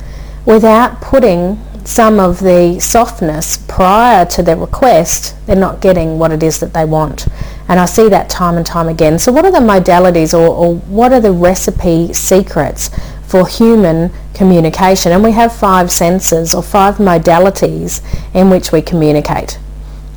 without 0.45 0.99
putting 0.99 1.59
some 1.85 2.19
of 2.19 2.39
the 2.39 2.79
softness 2.79 3.57
prior 3.67 4.25
to 4.25 4.43
the 4.43 4.55
request, 4.55 5.35
they're 5.45 5.55
not 5.55 5.81
getting 5.81 6.19
what 6.19 6.31
it 6.31 6.43
is 6.43 6.59
that 6.59 6.73
they 6.73 6.85
want. 6.85 7.27
And 7.67 7.79
I 7.79 7.85
see 7.85 8.09
that 8.09 8.29
time 8.29 8.57
and 8.57 8.65
time 8.65 8.87
again. 8.87 9.19
So 9.19 9.31
what 9.31 9.45
are 9.45 9.51
the 9.51 9.59
modalities 9.59 10.33
or, 10.33 10.47
or 10.47 10.75
what 10.75 11.13
are 11.13 11.19
the 11.19 11.31
recipe 11.31 12.13
secrets 12.13 12.89
for 13.27 13.47
human 13.47 14.11
communication? 14.33 15.11
And 15.11 15.23
we 15.23 15.31
have 15.31 15.55
five 15.55 15.91
senses 15.91 16.53
or 16.53 16.63
five 16.63 16.95
modalities 16.95 18.01
in 18.33 18.49
which 18.49 18.71
we 18.71 18.81
communicate. 18.81 19.59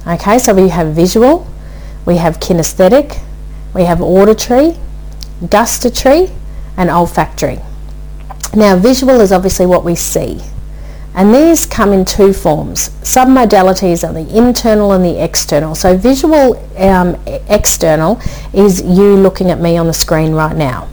Okay, 0.07 0.39
so 0.39 0.55
we 0.55 0.69
have 0.69 0.95
visual, 0.95 1.47
we 2.07 2.17
have 2.17 2.41
kinesthetic, 2.41 3.21
we 3.75 3.85
have 3.85 4.01
auditory, 4.01 4.77
gustatory, 5.49 6.31
and 6.77 6.91
olfactory. 6.91 7.61
Now 8.55 8.77
visual 8.77 9.21
is 9.21 9.33
obviously 9.33 9.67
what 9.67 9.85
we 9.85 9.95
see. 9.95 10.41
And 11.15 11.35
these 11.35 11.67
come 11.67 11.93
in 11.93 12.05
two 12.05 12.33
forms. 12.33 12.89
Submodalities 13.03 14.09
are 14.09 14.13
the 14.13 14.37
internal 14.37 14.93
and 14.93 15.05
the 15.05 15.23
external. 15.23 15.75
So 15.75 15.97
visual 15.97 16.57
um, 16.79 17.21
external 17.27 18.21
is 18.55 18.81
you 18.81 19.17
looking 19.17 19.51
at 19.51 19.61
me 19.61 19.77
on 19.77 19.87
the 19.87 19.93
screen 19.93 20.33
right 20.33 20.57
now. 20.57 20.89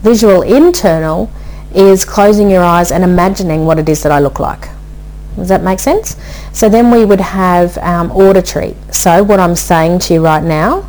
Visual 0.00 0.42
internal 0.42 1.30
is 1.74 2.04
closing 2.04 2.50
your 2.50 2.62
eyes 2.62 2.90
and 2.90 3.04
imagining 3.04 3.66
what 3.66 3.78
it 3.78 3.88
is 3.88 4.02
that 4.02 4.10
I 4.10 4.18
look 4.18 4.40
like. 4.40 4.68
Does 5.36 5.48
that 5.48 5.62
make 5.62 5.78
sense? 5.78 6.16
So 6.52 6.68
then 6.68 6.90
we 6.90 7.04
would 7.04 7.20
have 7.20 7.76
um, 7.78 8.10
auditory. 8.10 8.74
So 8.90 9.22
what 9.22 9.38
I'm 9.38 9.54
saying 9.54 10.00
to 10.00 10.14
you 10.14 10.24
right 10.24 10.42
now, 10.42 10.88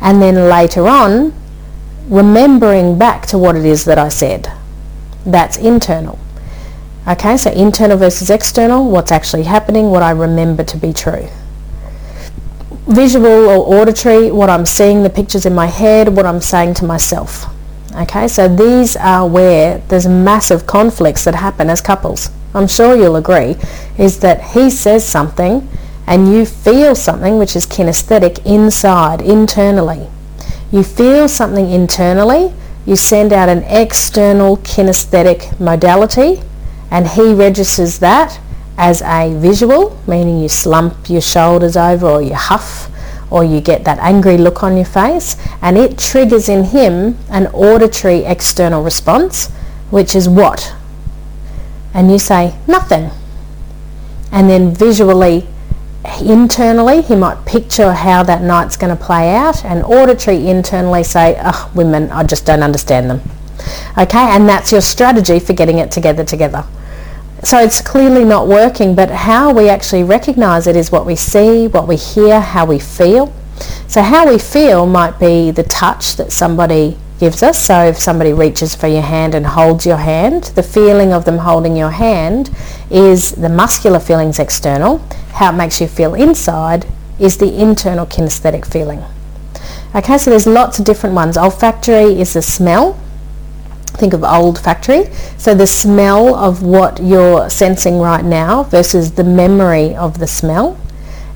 and 0.00 0.20
then 0.20 0.50
later 0.50 0.86
on, 0.86 1.32
remembering 2.08 2.98
back 2.98 3.26
to 3.26 3.38
what 3.38 3.56
it 3.56 3.64
is 3.64 3.84
that 3.84 3.98
I 3.98 4.08
said. 4.08 4.52
That's 5.24 5.56
internal. 5.56 6.18
Okay, 7.08 7.36
so 7.36 7.52
internal 7.52 7.96
versus 7.96 8.30
external, 8.30 8.90
what's 8.90 9.12
actually 9.12 9.44
happening, 9.44 9.90
what 9.90 10.02
I 10.02 10.10
remember 10.10 10.64
to 10.64 10.76
be 10.76 10.92
true. 10.92 11.28
Visual 12.88 13.48
or 13.48 13.80
auditory, 13.80 14.32
what 14.32 14.50
I'm 14.50 14.66
seeing, 14.66 15.04
the 15.04 15.10
pictures 15.10 15.46
in 15.46 15.54
my 15.54 15.66
head, 15.66 16.08
what 16.08 16.26
I'm 16.26 16.40
saying 16.40 16.74
to 16.74 16.84
myself. 16.84 17.46
Okay, 17.94 18.26
so 18.26 18.48
these 18.48 18.96
are 18.96 19.24
where 19.24 19.78
there's 19.86 20.08
massive 20.08 20.66
conflicts 20.66 21.22
that 21.26 21.36
happen 21.36 21.70
as 21.70 21.80
couples. 21.80 22.30
I'm 22.54 22.66
sure 22.66 22.96
you'll 22.96 23.14
agree, 23.14 23.54
is 23.96 24.18
that 24.20 24.42
he 24.42 24.68
says 24.68 25.06
something 25.06 25.68
and 26.08 26.32
you 26.32 26.44
feel 26.44 26.96
something 26.96 27.38
which 27.38 27.54
is 27.54 27.66
kinesthetic 27.66 28.44
inside, 28.44 29.20
internally. 29.20 30.08
You 30.72 30.82
feel 30.82 31.28
something 31.28 31.70
internally, 31.70 32.52
you 32.84 32.96
send 32.96 33.32
out 33.32 33.48
an 33.48 33.62
external 33.62 34.56
kinesthetic 34.58 35.60
modality 35.60 36.42
and 36.90 37.08
he 37.08 37.34
registers 37.34 37.98
that 37.98 38.40
as 38.78 39.02
a 39.02 39.34
visual, 39.38 40.00
meaning 40.06 40.40
you 40.40 40.48
slump 40.48 41.08
your 41.08 41.20
shoulders 41.20 41.76
over 41.76 42.06
or 42.06 42.22
you 42.22 42.34
huff 42.34 42.90
or 43.30 43.44
you 43.44 43.60
get 43.60 43.84
that 43.84 43.98
angry 43.98 44.38
look 44.38 44.62
on 44.62 44.76
your 44.76 44.84
face 44.84 45.36
and 45.60 45.76
it 45.76 45.98
triggers 45.98 46.48
in 46.48 46.64
him 46.64 47.18
an 47.28 47.46
auditory 47.48 48.24
external 48.24 48.82
response 48.82 49.50
which 49.90 50.14
is 50.14 50.28
what? 50.28 50.74
And 51.94 52.10
you 52.10 52.18
say 52.18 52.56
nothing. 52.66 53.10
And 54.30 54.50
then 54.50 54.74
visually 54.74 55.46
internally 56.20 57.02
he 57.02 57.16
might 57.16 57.44
picture 57.46 57.92
how 57.92 58.22
that 58.22 58.42
night's 58.42 58.76
going 58.76 58.96
to 58.96 59.02
play 59.02 59.34
out 59.34 59.64
and 59.64 59.82
auditory 59.82 60.48
internally 60.48 61.02
say 61.02 61.36
oh 61.42 61.70
women 61.74 62.10
I 62.12 62.22
just 62.22 62.46
don't 62.46 62.62
understand 62.62 63.10
them 63.10 63.20
okay 63.98 64.18
and 64.18 64.48
that's 64.48 64.70
your 64.70 64.82
strategy 64.82 65.40
for 65.40 65.52
getting 65.52 65.78
it 65.78 65.90
together 65.90 66.22
together 66.24 66.64
so 67.42 67.58
it's 67.58 67.80
clearly 67.80 68.24
not 68.24 68.46
working 68.46 68.94
but 68.94 69.10
how 69.10 69.52
we 69.52 69.68
actually 69.68 70.02
recognize 70.02 70.66
it 70.66 70.76
is 70.76 70.90
what 70.90 71.06
we 71.06 71.14
see 71.14 71.66
what 71.68 71.86
we 71.86 71.96
hear 71.96 72.40
how 72.40 72.64
we 72.64 72.78
feel 72.78 73.32
so 73.86 74.02
how 74.02 74.28
we 74.28 74.38
feel 74.38 74.86
might 74.86 75.18
be 75.18 75.50
the 75.50 75.62
touch 75.64 76.16
that 76.16 76.32
somebody 76.32 76.96
gives 77.20 77.42
us 77.42 77.58
so 77.58 77.84
if 77.84 77.96
somebody 77.96 78.32
reaches 78.32 78.74
for 78.74 78.86
your 78.88 79.02
hand 79.02 79.34
and 79.34 79.46
holds 79.46 79.86
your 79.86 79.96
hand 79.96 80.44
the 80.54 80.62
feeling 80.62 81.12
of 81.12 81.24
them 81.24 81.38
holding 81.38 81.76
your 81.76 81.90
hand 81.90 82.50
is 82.90 83.32
the 83.32 83.48
muscular 83.48 84.00
feelings 84.00 84.38
external 84.38 84.98
how 85.32 85.52
it 85.52 85.56
makes 85.56 85.80
you 85.80 85.86
feel 85.86 86.14
inside 86.14 86.86
is 87.18 87.38
the 87.38 87.60
internal 87.60 88.06
kinesthetic 88.06 88.70
feeling. 88.70 89.02
Okay, 89.94 90.18
so 90.18 90.30
there's 90.30 90.46
lots 90.46 90.78
of 90.78 90.84
different 90.84 91.14
ones. 91.14 91.36
Olfactory 91.36 92.20
is 92.20 92.34
the 92.34 92.42
smell. 92.42 92.98
Think 93.96 94.12
of 94.12 94.22
old 94.22 94.58
factory. 94.58 95.06
So 95.38 95.54
the 95.54 95.66
smell 95.66 96.34
of 96.34 96.62
what 96.62 97.02
you're 97.02 97.48
sensing 97.50 97.98
right 97.98 98.24
now 98.24 98.64
versus 98.64 99.12
the 99.12 99.24
memory 99.24 99.94
of 99.94 100.18
the 100.18 100.26
smell. 100.26 100.78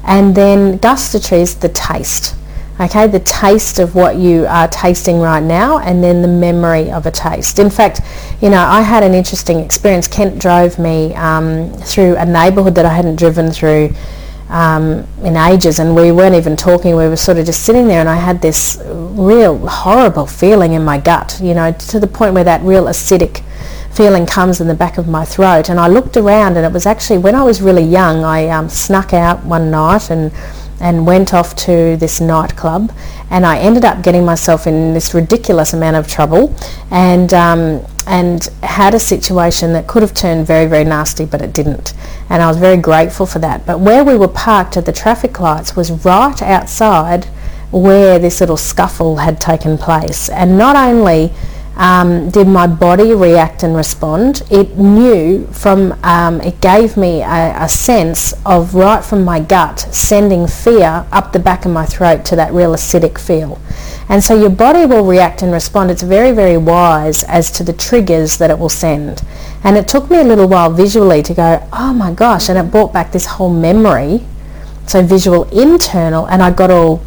And 0.04 0.34
then 0.34 0.78
gustatory 0.78 1.42
is 1.42 1.56
the 1.56 1.68
taste. 1.68 2.34
Okay, 2.80 3.06
the 3.06 3.20
taste 3.20 3.78
of 3.78 3.94
what 3.94 4.16
you 4.16 4.46
are 4.46 4.66
tasting 4.66 5.20
right 5.20 5.42
now 5.42 5.80
and 5.80 6.02
then 6.02 6.22
the 6.22 6.28
memory 6.28 6.90
of 6.90 7.04
a 7.04 7.10
taste. 7.10 7.58
In 7.58 7.68
fact, 7.68 8.00
you 8.40 8.48
know, 8.48 8.62
I 8.62 8.80
had 8.80 9.02
an 9.02 9.12
interesting 9.12 9.60
experience. 9.60 10.08
Kent 10.08 10.38
drove 10.38 10.78
me 10.78 11.14
um, 11.14 11.70
through 11.74 12.16
a 12.16 12.24
neighbourhood 12.24 12.74
that 12.76 12.86
I 12.86 12.94
hadn't 12.94 13.16
driven 13.16 13.50
through 13.50 13.94
um, 14.50 15.06
in 15.22 15.36
ages 15.36 15.78
and 15.78 15.94
we 15.94 16.12
weren't 16.12 16.34
even 16.34 16.56
talking. 16.56 16.96
We 16.96 17.08
were 17.08 17.16
sort 17.16 17.38
of 17.38 17.46
just 17.46 17.62
sitting 17.62 17.86
there 17.86 18.00
and 18.00 18.08
I 18.08 18.16
had 18.16 18.42
this 18.42 18.80
real 18.84 19.56
horrible 19.66 20.26
feeling 20.26 20.72
in 20.72 20.84
my 20.84 20.98
gut, 20.98 21.40
you 21.42 21.54
know, 21.54 21.72
to 21.72 22.00
the 22.00 22.06
point 22.06 22.34
where 22.34 22.44
that 22.44 22.60
real 22.62 22.84
acidic 22.84 23.42
feeling 23.92 24.26
comes 24.26 24.60
in 24.60 24.66
the 24.66 24.74
back 24.74 24.98
of 24.98 25.08
my 25.08 25.24
throat. 25.24 25.68
And 25.68 25.78
I 25.78 25.86
looked 25.86 26.16
around 26.16 26.56
and 26.56 26.66
it 26.66 26.72
was 26.72 26.84
actually 26.84 27.18
when 27.18 27.34
I 27.34 27.44
was 27.44 27.62
really 27.62 27.84
young, 27.84 28.24
I 28.24 28.48
um, 28.48 28.68
snuck 28.68 29.12
out 29.14 29.44
one 29.44 29.70
night 29.70 30.10
and 30.10 30.32
and 30.80 31.06
went 31.06 31.34
off 31.34 31.54
to 31.54 31.96
this 31.98 32.22
nightclub 32.22 32.90
and 33.28 33.44
I 33.44 33.58
ended 33.58 33.84
up 33.84 34.02
getting 34.02 34.24
myself 34.24 34.66
in 34.66 34.94
this 34.94 35.12
ridiculous 35.12 35.74
amount 35.74 35.96
of 35.96 36.08
trouble 36.08 36.56
and 36.90 37.32
um, 37.34 37.84
and 38.10 38.46
had 38.64 38.92
a 38.92 38.98
situation 38.98 39.72
that 39.72 39.86
could 39.86 40.02
have 40.02 40.12
turned 40.12 40.44
very 40.44 40.66
very 40.66 40.82
nasty 40.82 41.24
but 41.24 41.40
it 41.40 41.52
didn't. 41.52 41.94
And 42.28 42.42
I 42.42 42.48
was 42.48 42.56
very 42.56 42.76
grateful 42.76 43.24
for 43.24 43.38
that. 43.38 43.64
But 43.64 43.80
where 43.80 44.04
we 44.04 44.16
were 44.16 44.28
parked 44.28 44.76
at 44.76 44.84
the 44.84 44.92
traffic 44.92 45.38
lights 45.38 45.76
was 45.76 45.90
right 46.04 46.42
outside 46.42 47.26
where 47.70 48.18
this 48.18 48.40
little 48.40 48.56
scuffle 48.56 49.18
had 49.18 49.40
taken 49.40 49.78
place. 49.78 50.28
And 50.28 50.58
not 50.58 50.74
only 50.74 51.32
um, 51.80 52.28
did 52.28 52.46
my 52.46 52.66
body 52.66 53.14
react 53.14 53.62
and 53.62 53.74
respond? 53.74 54.42
It 54.50 54.76
knew 54.76 55.46
from, 55.46 55.98
um, 56.04 56.42
it 56.42 56.60
gave 56.60 56.94
me 56.94 57.22
a, 57.22 57.54
a, 57.56 57.68
sense 57.70 58.34
of 58.44 58.74
right 58.74 59.02
from 59.02 59.24
my 59.24 59.40
gut 59.40 59.80
sending 59.90 60.46
fear 60.46 61.06
up 61.10 61.32
the 61.32 61.38
back 61.38 61.64
of 61.64 61.72
my 61.72 61.86
throat 61.86 62.26
to 62.26 62.36
that 62.36 62.52
real 62.52 62.72
acidic 62.72 63.18
feel. 63.18 63.58
And 64.10 64.22
so 64.22 64.38
your 64.38 64.50
body 64.50 64.84
will 64.84 65.06
react 65.06 65.40
and 65.40 65.52
respond. 65.52 65.90
It's 65.90 66.02
very, 66.02 66.32
very 66.32 66.58
wise 66.58 67.24
as 67.24 67.50
to 67.52 67.64
the 67.64 67.72
triggers 67.72 68.36
that 68.36 68.50
it 68.50 68.58
will 68.58 68.68
send. 68.68 69.22
And 69.64 69.78
it 69.78 69.88
took 69.88 70.10
me 70.10 70.18
a 70.18 70.24
little 70.24 70.48
while 70.48 70.70
visually 70.70 71.22
to 71.22 71.32
go, 71.32 71.66
oh 71.72 71.94
my 71.94 72.12
gosh, 72.12 72.50
and 72.50 72.58
it 72.58 72.70
brought 72.70 72.92
back 72.92 73.10
this 73.10 73.24
whole 73.24 73.54
memory. 73.54 74.26
So 74.86 75.02
visual 75.02 75.44
internal, 75.44 76.26
and 76.26 76.42
I 76.42 76.50
got 76.50 76.70
all 76.70 77.02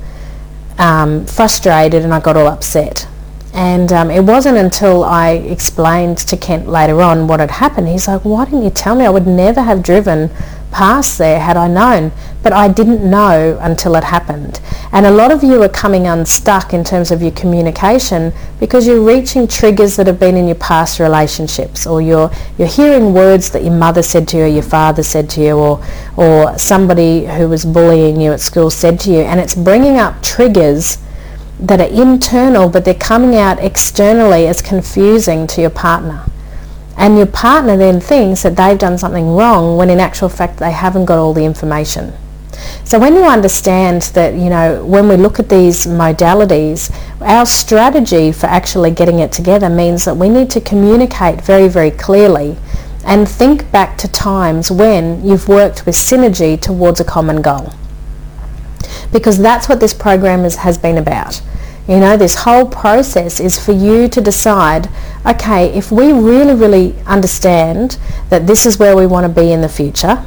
um, 0.80 1.28
frustrated 1.28 2.04
and 2.04 2.12
I 2.12 2.20
got 2.20 2.38
all 2.38 2.48
upset. 2.48 3.08
And 3.54 3.94
um, 3.94 4.10
it 4.10 4.24
wasn't 4.24 4.58
until 4.58 5.04
I 5.04 5.30
explained 5.30 6.18
to 6.18 6.36
Kent 6.36 6.68
later 6.68 7.02
on 7.02 7.28
what 7.28 7.40
had 7.40 7.52
happened. 7.52 7.88
He's 7.88 8.08
like, 8.08 8.26
why 8.26 8.46
didn't 8.46 8.64
you 8.64 8.72
tell 8.72 8.96
me? 8.96 9.06
I 9.06 9.12
would 9.12 9.28
never 9.28 9.62
have 9.62 9.84
driven 9.84 10.32
past 10.72 11.20
there 11.20 11.40
had 11.40 11.56
I 11.56 11.68
known. 11.68 12.12
But 12.42 12.52
I 12.52 12.68
didn't 12.68 13.08
know 13.08 13.60
until 13.62 13.96
it 13.96 14.04
happened. 14.04 14.60
And 14.92 15.06
a 15.06 15.12
lot 15.12 15.32
of 15.32 15.44
you 15.44 15.62
are 15.62 15.70
coming 15.70 16.08
unstuck 16.08 16.74
in 16.74 16.84
terms 16.84 17.12
of 17.12 17.22
your 17.22 17.32
communication 17.32 18.34
because 18.60 18.88
you're 18.88 19.06
reaching 19.06 19.48
triggers 19.48 19.98
that 19.98 20.08
have 20.08 20.20
been 20.20 20.36
in 20.36 20.48
your 20.48 20.56
past 20.56 21.00
relationships 21.00 21.86
or 21.86 22.02
you're, 22.02 22.32
you're 22.58 22.68
hearing 22.68 23.14
words 23.14 23.52
that 23.52 23.64
your 23.64 23.74
mother 23.74 24.02
said 24.02 24.28
to 24.30 24.38
you 24.38 24.44
or 24.44 24.48
your 24.48 24.64
father 24.64 25.04
said 25.04 25.30
to 25.30 25.42
you 25.42 25.56
or, 25.56 25.86
or 26.18 26.58
somebody 26.58 27.28
who 27.28 27.48
was 27.48 27.66
bullying 27.66 28.20
you 28.20 28.32
at 28.32 28.42
school 28.42 28.72
said 28.72 29.00
to 29.02 29.12
you. 29.12 29.20
And 29.20 29.40
it's 29.40 29.54
bringing 29.54 29.98
up 29.98 30.24
triggers 30.24 30.98
that 31.64 31.80
are 31.80 32.02
internal 32.02 32.70
but 32.70 32.84
they're 32.84 32.94
coming 32.94 33.36
out 33.36 33.58
externally 33.60 34.46
as 34.48 34.62
confusing 34.62 35.48
to 35.48 35.62
your 35.62 35.70
partner. 35.70 36.26
And 36.98 37.18
your 37.18 37.26
partner 37.26 37.76
then 37.78 38.00
thinks 38.00 38.44
that 38.44 38.56
they've 38.56 38.78
done 38.78 38.98
something 38.98 39.36
wrong 39.36 39.78
when 39.78 39.90
in 39.90 40.00
actual 40.00 40.30
fact 40.30 40.58
they 40.58 40.72
haven't 40.72 41.06
got 41.06 41.18
all 41.18 41.34
the 41.34 41.46
information. 41.46 42.14
So 42.84 43.00
when 43.00 43.16
you 43.16 43.24
understand 43.24 44.04
that, 44.14 44.36
you 44.36 44.50
know, 44.50 44.86
when 44.86 45.08
we 45.08 45.16
look 45.16 45.40
at 45.40 45.50
these 45.50 45.88
modalities, 45.88 46.94
our 47.22 47.46
strategy 47.46 48.32
for 48.32 48.48
actually 48.48 48.92
getting 48.92 49.20
it 49.20 49.32
together 49.32 49.70
means 49.70 50.06
that 50.06 50.16
we 50.16 50.30
need 50.30 50.50
to 50.52 50.62
communicate 50.62 51.42
very, 51.42 51.68
very 51.68 51.92
clearly 51.92 52.58
and 53.06 53.28
think 53.28 53.70
back 53.72 53.98
to 53.98 54.08
times 54.08 54.70
when 54.70 55.26
you've 55.26 55.48
worked 55.48 55.86
with 55.86 55.96
synergy 55.96 56.60
towards 56.60 57.00
a 57.00 57.04
common 57.04 57.42
goal. 57.42 57.74
Because 59.12 59.38
that's 59.38 59.68
what 59.68 59.80
this 59.80 59.94
program 59.94 60.46
is, 60.46 60.58
has 60.58 60.78
been 60.78 60.98
about. 60.98 61.42
You 61.88 62.00
know, 62.00 62.16
this 62.16 62.36
whole 62.36 62.66
process 62.66 63.42
is 63.42 63.64
for 63.64 63.74
you 63.74 64.08
to 64.08 64.22
decide, 64.22 64.90
okay, 65.26 65.68
if 65.74 65.92
we 65.92 66.14
really, 66.14 66.56
really 66.56 66.96
understand 67.06 67.98
that 68.30 68.48
this 68.48 68.66
is 68.66 68.80
where 68.80 68.96
we 68.96 69.06
want 69.06 69.26
to 69.26 69.42
be 69.42 69.52
in 69.52 69.60
the 69.60 69.68
future, 69.68 70.24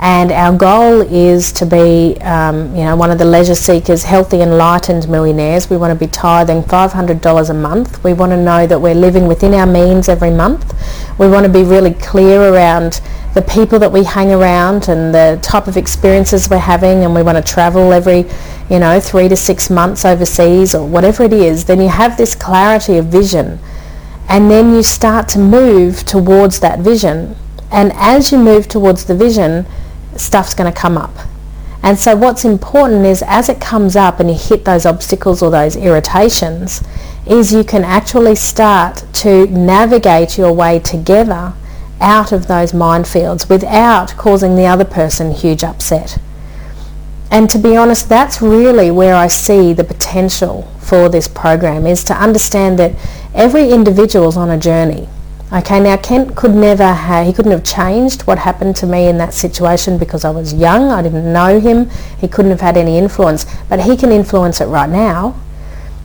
and 0.00 0.30
our 0.30 0.56
goal 0.56 1.00
is 1.00 1.50
to 1.52 1.66
be, 1.66 2.16
um, 2.20 2.74
you 2.76 2.84
know, 2.84 2.94
one 2.94 3.10
of 3.10 3.18
the 3.18 3.24
leisure 3.24 3.56
seekers, 3.56 4.04
healthy, 4.04 4.40
enlightened 4.40 5.08
millionaires. 5.08 5.68
We 5.68 5.76
want 5.76 5.98
to 5.98 6.06
be 6.06 6.10
tithing 6.10 6.62
$500 6.62 7.50
a 7.50 7.54
month. 7.54 8.04
We 8.04 8.12
want 8.12 8.30
to 8.30 8.36
know 8.36 8.64
that 8.64 8.80
we're 8.80 8.94
living 8.94 9.26
within 9.26 9.54
our 9.54 9.66
means 9.66 10.08
every 10.08 10.30
month. 10.30 10.72
We 11.18 11.28
want 11.28 11.46
to 11.46 11.52
be 11.52 11.64
really 11.64 11.94
clear 11.94 12.54
around 12.54 13.00
the 13.34 13.42
people 13.42 13.80
that 13.80 13.90
we 13.90 14.04
hang 14.04 14.30
around 14.30 14.88
and 14.88 15.12
the 15.12 15.38
type 15.42 15.66
of 15.66 15.76
experiences 15.76 16.48
we're 16.48 16.58
having 16.58 17.04
and 17.04 17.14
we 17.14 17.22
want 17.22 17.36
to 17.36 17.52
travel 17.52 17.92
every 17.92 18.24
you 18.70 18.78
know 18.78 18.98
three 18.98 19.28
to 19.28 19.36
six 19.36 19.68
months 19.68 20.04
overseas 20.04 20.74
or 20.74 20.86
whatever 20.86 21.22
it 21.24 21.32
is 21.32 21.66
then 21.66 21.80
you 21.80 21.88
have 21.88 22.16
this 22.16 22.34
clarity 22.34 22.96
of 22.96 23.06
vision 23.06 23.58
and 24.28 24.50
then 24.50 24.74
you 24.74 24.82
start 24.82 25.28
to 25.28 25.38
move 25.38 26.04
towards 26.04 26.58
that 26.60 26.80
vision 26.80 27.36
and 27.70 27.92
as 27.94 28.32
you 28.32 28.38
move 28.38 28.66
towards 28.66 29.04
the 29.04 29.14
vision 29.14 29.66
stuff's 30.18 30.54
going 30.54 30.72
to 30.72 30.78
come 30.78 30.96
up 30.98 31.16
and 31.82 31.98
so 31.98 32.16
what's 32.16 32.44
important 32.44 33.06
is 33.06 33.22
as 33.26 33.48
it 33.48 33.60
comes 33.60 33.94
up 33.96 34.20
and 34.20 34.28
you 34.28 34.36
hit 34.36 34.64
those 34.64 34.84
obstacles 34.84 35.42
or 35.42 35.50
those 35.50 35.76
irritations 35.76 36.82
is 37.26 37.52
you 37.52 37.62
can 37.62 37.84
actually 37.84 38.34
start 38.34 39.04
to 39.12 39.46
navigate 39.46 40.36
your 40.36 40.52
way 40.52 40.80
together 40.80 41.52
out 42.00 42.32
of 42.32 42.46
those 42.46 42.72
minefields 42.72 43.48
without 43.48 44.16
causing 44.16 44.56
the 44.56 44.66
other 44.66 44.84
person 44.84 45.32
huge 45.32 45.62
upset. 45.62 46.18
And 47.30 47.50
to 47.50 47.58
be 47.58 47.76
honest, 47.76 48.08
that's 48.08 48.40
really 48.40 48.90
where 48.90 49.14
I 49.14 49.26
see 49.26 49.72
the 49.72 49.84
potential 49.84 50.62
for 50.80 51.08
this 51.08 51.28
program 51.28 51.86
is 51.86 52.02
to 52.04 52.14
understand 52.14 52.78
that 52.78 52.92
every 53.34 53.70
individual 53.70 54.28
is 54.28 54.36
on 54.36 54.48
a 54.48 54.58
journey. 54.58 55.08
Okay, 55.50 55.80
now 55.80 55.96
Kent 55.96 56.36
could 56.36 56.54
never 56.54 56.92
have, 56.92 57.26
he 57.26 57.32
couldn't 57.32 57.52
have 57.52 57.64
changed 57.64 58.26
what 58.26 58.38
happened 58.38 58.76
to 58.76 58.86
me 58.86 59.08
in 59.08 59.16
that 59.16 59.32
situation 59.32 59.96
because 59.96 60.22
I 60.22 60.30
was 60.30 60.52
young, 60.52 60.90
I 60.90 61.00
didn't 61.00 61.32
know 61.32 61.58
him, 61.58 61.88
he 62.18 62.28
couldn't 62.28 62.50
have 62.50 62.60
had 62.60 62.76
any 62.76 62.98
influence, 62.98 63.46
but 63.66 63.80
he 63.80 63.96
can 63.96 64.12
influence 64.12 64.60
it 64.60 64.66
right 64.66 64.90
now. 64.90 65.40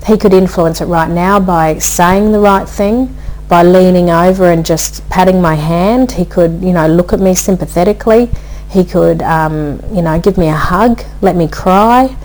He 0.07 0.17
could 0.17 0.33
influence 0.33 0.79
it 0.79 0.85
right 0.85 1.09
now 1.09 1.41
by 1.41 1.77
saying 1.79 2.31
the 2.31 2.39
right 2.39 2.67
thing, 2.67 3.13
by 3.49 3.63
leaning 3.63 4.09
over 4.09 4.49
and 4.49 4.65
just 4.65 5.07
patting 5.09 5.41
my 5.41 5.55
hand. 5.55 6.13
He 6.13 6.23
could, 6.23 6.61
you 6.61 6.71
know, 6.71 6.87
look 6.87 7.11
at 7.11 7.19
me 7.19 7.35
sympathetically. 7.35 8.29
He 8.69 8.85
could, 8.85 9.21
um, 9.21 9.81
you 9.93 10.01
know, 10.01 10.21
give 10.21 10.37
me 10.37 10.47
a 10.47 10.55
hug, 10.55 11.03
let 11.21 11.35
me 11.35 11.49
cry. 11.49 12.15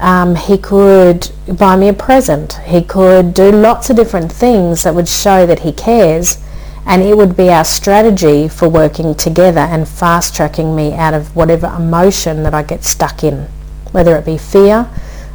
Um, 0.00 0.34
he 0.34 0.58
could 0.58 1.30
buy 1.46 1.76
me 1.76 1.88
a 1.88 1.94
present. 1.94 2.54
He 2.64 2.82
could 2.82 3.34
do 3.34 3.52
lots 3.52 3.88
of 3.88 3.94
different 3.94 4.32
things 4.32 4.82
that 4.82 4.96
would 4.96 5.08
show 5.08 5.46
that 5.46 5.60
he 5.60 5.70
cares. 5.70 6.38
And 6.86 7.02
it 7.02 7.16
would 7.16 7.36
be 7.36 7.48
our 7.48 7.64
strategy 7.64 8.46
for 8.46 8.68
working 8.68 9.14
together 9.14 9.60
and 9.60 9.88
fast 9.88 10.36
tracking 10.36 10.76
me 10.76 10.92
out 10.92 11.14
of 11.14 11.34
whatever 11.34 11.66
emotion 11.76 12.44
that 12.44 12.54
I 12.54 12.62
get 12.62 12.84
stuck 12.84 13.24
in, 13.24 13.48
whether 13.90 14.16
it 14.16 14.24
be 14.24 14.38
fear, 14.38 14.88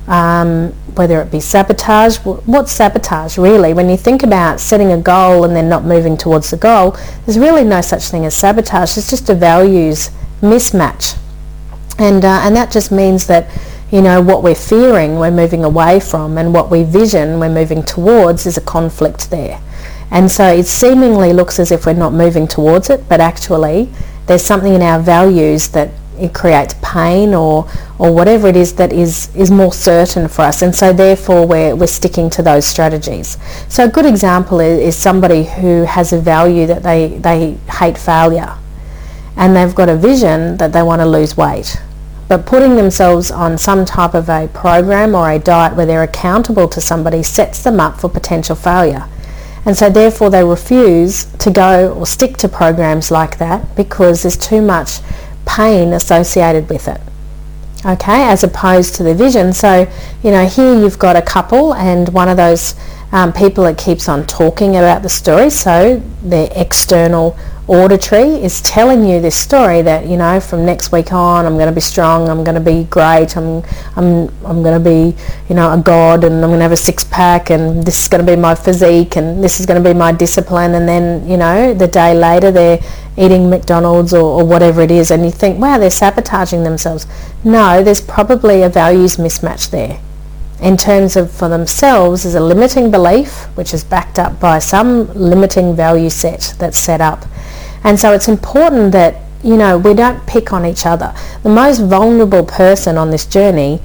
um, 0.07 0.69
whether 0.95 1.21
it 1.21 1.29
be 1.29 1.41
sabotage. 1.41 2.17
What's 2.19 2.71
sabotage 2.71 3.37
really? 3.37 3.73
When 3.73 3.89
you 3.89 3.97
think 3.97 4.23
about 4.23 4.61
setting 4.61 4.93
a 4.93 4.97
goal 4.97 5.43
and 5.43 5.53
then 5.53 5.67
not 5.67 5.83
moving 5.83 6.15
towards 6.15 6.51
the 6.51 6.57
goal, 6.57 6.95
there's 7.25 7.37
really 7.37 7.65
no 7.65 7.81
such 7.81 8.03
thing 8.05 8.25
as 8.25 8.33
sabotage. 8.33 8.97
It's 8.97 9.09
just 9.09 9.29
a 9.29 9.35
values 9.35 10.09
mismatch. 10.41 11.17
And, 11.99 12.23
uh, 12.23 12.41
and 12.43 12.55
that 12.55 12.71
just 12.71 12.93
means 12.93 13.27
that 13.27 13.49
you 13.91 14.01
know 14.01 14.21
what 14.21 14.41
we're 14.41 14.55
fearing 14.55 15.19
we're 15.19 15.29
moving 15.29 15.65
away 15.65 15.99
from 15.99 16.37
and 16.37 16.53
what 16.53 16.71
we 16.71 16.83
vision 16.83 17.41
we're 17.41 17.49
moving 17.49 17.83
towards 17.83 18.45
is 18.45 18.57
a 18.57 18.61
conflict 18.61 19.29
there 19.29 19.61
and 20.11 20.29
so 20.29 20.45
it 20.45 20.67
seemingly 20.67 21.31
looks 21.31 21.57
as 21.57 21.71
if 21.71 21.85
we're 21.85 21.93
not 21.93 22.13
moving 22.13 22.47
towards 22.47 22.89
it, 22.89 23.07
but 23.07 23.21
actually 23.21 23.89
there's 24.27 24.43
something 24.43 24.73
in 24.73 24.81
our 24.81 24.99
values 24.99 25.69
that 25.69 25.89
it 26.19 26.33
creates 26.33 26.75
pain 26.83 27.33
or 27.33 27.67
or 27.97 28.13
whatever 28.13 28.47
it 28.47 28.55
is 28.55 28.73
that 28.73 28.91
is 28.91 29.33
is 29.35 29.49
more 29.49 29.71
certain 29.71 30.27
for 30.27 30.43
us. 30.43 30.61
And 30.61 30.75
so 30.75 30.91
therefore 30.91 31.47
we're, 31.47 31.75
we're 31.75 31.87
sticking 31.87 32.29
to 32.31 32.43
those 32.43 32.65
strategies. 32.65 33.37
So 33.69 33.85
a 33.85 33.87
good 33.87 34.05
example 34.05 34.59
is, 34.59 34.79
is 34.79 34.97
somebody 34.97 35.45
who 35.45 35.83
has 35.83 36.11
a 36.11 36.19
value 36.19 36.67
that 36.67 36.83
they 36.83 37.17
they 37.19 37.57
hate 37.79 37.97
failure. 37.97 38.57
And 39.37 39.55
they've 39.55 39.73
got 39.73 39.87
a 39.87 39.95
vision 39.95 40.57
that 40.57 40.73
they 40.73 40.83
want 40.83 41.01
to 41.01 41.05
lose 41.05 41.37
weight. 41.37 41.81
But 42.27 42.45
putting 42.45 42.75
themselves 42.75 43.31
on 43.31 43.57
some 43.57 43.85
type 43.85 44.13
of 44.13 44.29
a 44.29 44.49
program 44.53 45.15
or 45.15 45.31
a 45.31 45.39
diet 45.39 45.75
where 45.75 45.85
they're 45.85 46.03
accountable 46.03 46.67
to 46.67 46.81
somebody 46.81 47.23
sets 47.23 47.63
them 47.63 47.79
up 47.79 47.99
for 47.99 48.09
potential 48.09 48.55
failure 48.55 49.07
and 49.65 49.77
so 49.77 49.89
therefore 49.89 50.29
they 50.29 50.43
refuse 50.43 51.25
to 51.25 51.51
go 51.51 51.93
or 51.93 52.05
stick 52.05 52.37
to 52.37 52.49
programs 52.49 53.11
like 53.11 53.37
that 53.37 53.75
because 53.75 54.23
there's 54.23 54.37
too 54.37 54.61
much 54.61 54.99
pain 55.45 55.93
associated 55.93 56.69
with 56.69 56.87
it. 56.87 57.01
Okay, 57.83 58.29
as 58.29 58.43
opposed 58.43 58.93
to 58.95 59.03
the 59.03 59.15
vision. 59.15 59.53
So, 59.53 59.91
you 60.23 60.29
know, 60.29 60.45
here 60.45 60.79
you've 60.79 60.99
got 60.99 61.15
a 61.15 61.21
couple 61.21 61.73
and 61.73 62.07
one 62.09 62.29
of 62.29 62.37
those 62.37 62.75
um, 63.11 63.33
people 63.33 63.63
that 63.63 63.77
keeps 63.77 64.07
on 64.07 64.27
talking 64.27 64.75
about 64.75 65.01
the 65.01 65.09
story. 65.09 65.49
So 65.49 66.01
their 66.21 66.49
external 66.55 67.35
auditory 67.71 68.27
is 68.43 68.59
telling 68.63 69.05
you 69.05 69.21
this 69.21 69.33
story 69.33 69.81
that 69.81 70.05
you 70.05 70.17
know 70.17 70.41
from 70.41 70.65
next 70.65 70.91
week 70.91 71.13
on 71.13 71.45
I'm 71.45 71.53
going 71.53 71.69
to 71.69 71.73
be 71.73 71.79
strong 71.79 72.27
I'm 72.27 72.43
going 72.43 72.55
to 72.55 72.59
be 72.59 72.83
great 72.89 73.37
I'm 73.37 73.63
I'm 73.95 74.27
I'm 74.45 74.61
going 74.61 74.77
to 74.77 74.79
be 74.83 75.15
you 75.47 75.55
know 75.55 75.71
a 75.71 75.77
god 75.77 76.25
and 76.25 76.35
I'm 76.43 76.49
going 76.49 76.59
to 76.59 76.63
have 76.63 76.73
a 76.73 76.75
six 76.75 77.05
pack 77.05 77.49
and 77.49 77.81
this 77.85 78.01
is 78.01 78.09
going 78.09 78.25
to 78.25 78.29
be 78.29 78.35
my 78.35 78.55
physique 78.55 79.15
and 79.15 79.41
this 79.41 79.61
is 79.61 79.65
going 79.65 79.81
to 79.81 79.89
be 79.89 79.97
my 79.97 80.11
discipline 80.11 80.73
and 80.73 80.85
then 80.85 81.25
you 81.25 81.37
know 81.37 81.73
the 81.73 81.87
day 81.87 82.13
later 82.13 82.51
they're 82.51 82.81
eating 83.15 83.49
McDonald's 83.49 84.13
or, 84.13 84.41
or 84.41 84.45
whatever 84.45 84.81
it 84.81 84.91
is 84.91 85.09
and 85.09 85.23
you 85.23 85.31
think 85.31 85.57
wow 85.57 85.77
they're 85.77 85.89
sabotaging 85.89 86.65
themselves. 86.65 87.07
No 87.45 87.81
there's 87.81 88.01
probably 88.01 88.63
a 88.63 88.69
values 88.69 89.15
mismatch 89.15 89.69
there. 89.71 90.01
In 90.59 90.75
terms 90.75 91.15
of 91.15 91.31
for 91.31 91.47
themselves 91.47 92.25
is 92.25 92.35
a 92.35 92.41
limiting 92.41 92.91
belief 92.91 93.45
which 93.55 93.73
is 93.73 93.85
backed 93.85 94.19
up 94.19 94.41
by 94.41 94.59
some 94.59 95.07
limiting 95.13 95.73
value 95.73 96.09
set 96.09 96.53
that's 96.59 96.77
set 96.77 96.99
up 96.99 97.23
and 97.83 97.99
so 97.99 98.13
it's 98.13 98.27
important 98.27 98.91
that, 98.91 99.15
you 99.43 99.57
know, 99.57 99.77
we 99.77 99.93
don't 99.93 100.25
pick 100.27 100.53
on 100.53 100.65
each 100.65 100.85
other. 100.85 101.13
The 101.43 101.49
most 101.49 101.79
vulnerable 101.79 102.45
person 102.45 102.97
on 102.97 103.09
this 103.09 103.25
journey, 103.25 103.81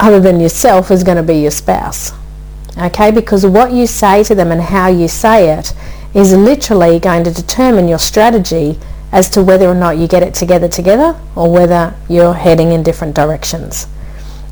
other 0.00 0.20
than 0.20 0.40
yourself, 0.40 0.90
is 0.90 1.04
going 1.04 1.16
to 1.16 1.22
be 1.22 1.40
your 1.40 1.50
spouse. 1.50 2.12
Okay, 2.78 3.10
because 3.10 3.44
what 3.44 3.72
you 3.72 3.86
say 3.86 4.22
to 4.24 4.34
them 4.34 4.52
and 4.52 4.60
how 4.60 4.88
you 4.88 5.08
say 5.08 5.58
it 5.58 5.74
is 6.14 6.32
literally 6.32 6.98
going 6.98 7.24
to 7.24 7.30
determine 7.30 7.88
your 7.88 7.98
strategy 7.98 8.78
as 9.12 9.28
to 9.30 9.42
whether 9.42 9.66
or 9.66 9.74
not 9.74 9.96
you 9.96 10.06
get 10.06 10.22
it 10.22 10.34
together 10.34 10.68
together 10.68 11.18
or 11.34 11.50
whether 11.50 11.94
you're 12.08 12.34
heading 12.34 12.72
in 12.72 12.82
different 12.82 13.14
directions. 13.14 13.86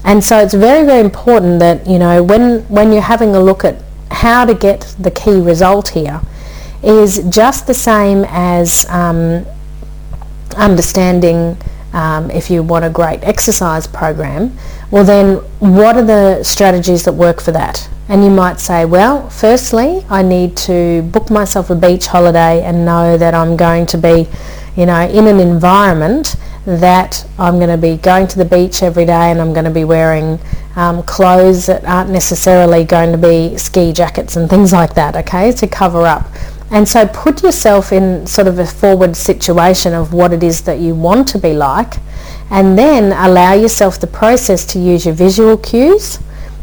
And 0.05 0.23
so 0.23 0.39
it's 0.39 0.55
very, 0.55 0.85
very 0.87 1.01
important 1.01 1.59
that, 1.61 1.87
you 1.87 1.99
know, 1.99 2.23
when, 2.23 2.61
when 2.69 2.93
you're 2.93 3.03
having 3.03 3.35
a 3.35 3.41
look 3.41 3.65
at 3.65 3.77
how 4.11 4.45
to 4.45 4.55
get 4.55 4.95
the 4.99 5.11
key 5.11 5.41
result 5.41 5.89
here, 5.89 6.21
is 6.87 7.19
just 7.29 7.67
the 7.67 7.75
same 7.75 8.25
as 8.29 8.89
um, 8.89 9.45
understanding 10.57 11.57
um, 11.93 12.31
if 12.31 12.51
you 12.51 12.63
want 12.63 12.85
a 12.85 12.91
great 12.91 13.23
exercise 13.25 13.87
program, 13.87 14.57
well 14.91 15.05
then 15.05 15.37
what 15.59 15.97
are 15.97 16.05
the 16.05 16.43
strategies 16.45 17.05
that 17.05 17.13
work 17.13 17.41
for 17.41 17.53
that? 17.53 17.89
And 18.09 18.23
you 18.23 18.31
might 18.31 18.61
say, 18.61 18.85
well, 18.85 19.29
firstly, 19.31 20.05
I 20.09 20.23
need 20.23 20.57
to 20.59 21.03
book 21.13 21.29
myself 21.29 21.71
a 21.71 21.75
beach 21.75 22.07
holiday 22.07 22.63
and 22.63 22.85
know 22.85 23.19
that 23.19 23.35
I'm 23.35 23.57
going 23.57 23.87
to 23.87 23.99
be, 23.99 24.29
you 24.77 24.87
know, 24.87 25.01
in 25.09 25.27
an 25.27 25.41
environment 25.41 26.37
that 26.67 27.27
I'm 27.39 27.57
going 27.57 27.71
to 27.71 27.79
be 27.79 27.97
going 27.97 28.29
to 28.29 28.39
the 28.39 28.45
beach 28.45 28.83
every 28.83 29.07
day 29.07 29.31
and 29.33 29.41
I'm 29.41 29.53
going 29.53 29.65
to 29.65 29.73
be 29.73 29.85
wearing 29.85 30.39
um, 30.77 31.03
clothes 31.03 31.67
that 31.67 31.85
aren't 31.85 32.11
necessarily 32.11 32.85
going 32.85 33.11
to 33.11 33.19
be 33.19 33.57
ski 33.57 33.93
jackets 33.93 34.37
and 34.37 34.49
things 34.49 34.73
like 34.73 34.95
that, 34.95 35.17
okay, 35.17 35.51
to 35.53 35.67
cover 35.67 36.07
up. 36.07 36.27
And 36.71 36.89
so 36.89 37.07
put 37.07 37.43
yourself 37.43 37.93
in 37.93 38.27
sort 38.27 38.49
of 38.49 38.59
a 38.59 38.67
forward 38.67 39.17
situation 39.17 39.95
of 39.95 40.13
what 40.13 40.33
it 40.33 40.43
is 40.43 40.63
that 40.63 40.81
you 40.81 40.95
want 40.95 41.29
to 41.29 41.39
be 41.39 41.53
like 41.53 41.95
and 42.51 42.79
then 42.79 43.13
allow 43.13 43.55
yourself 43.55 44.01
the 44.01 44.07
process 44.07 44.65
to 44.67 44.79
use 44.79 45.05
your 45.07 45.15
visual 45.15 45.57
cues. 45.57 46.19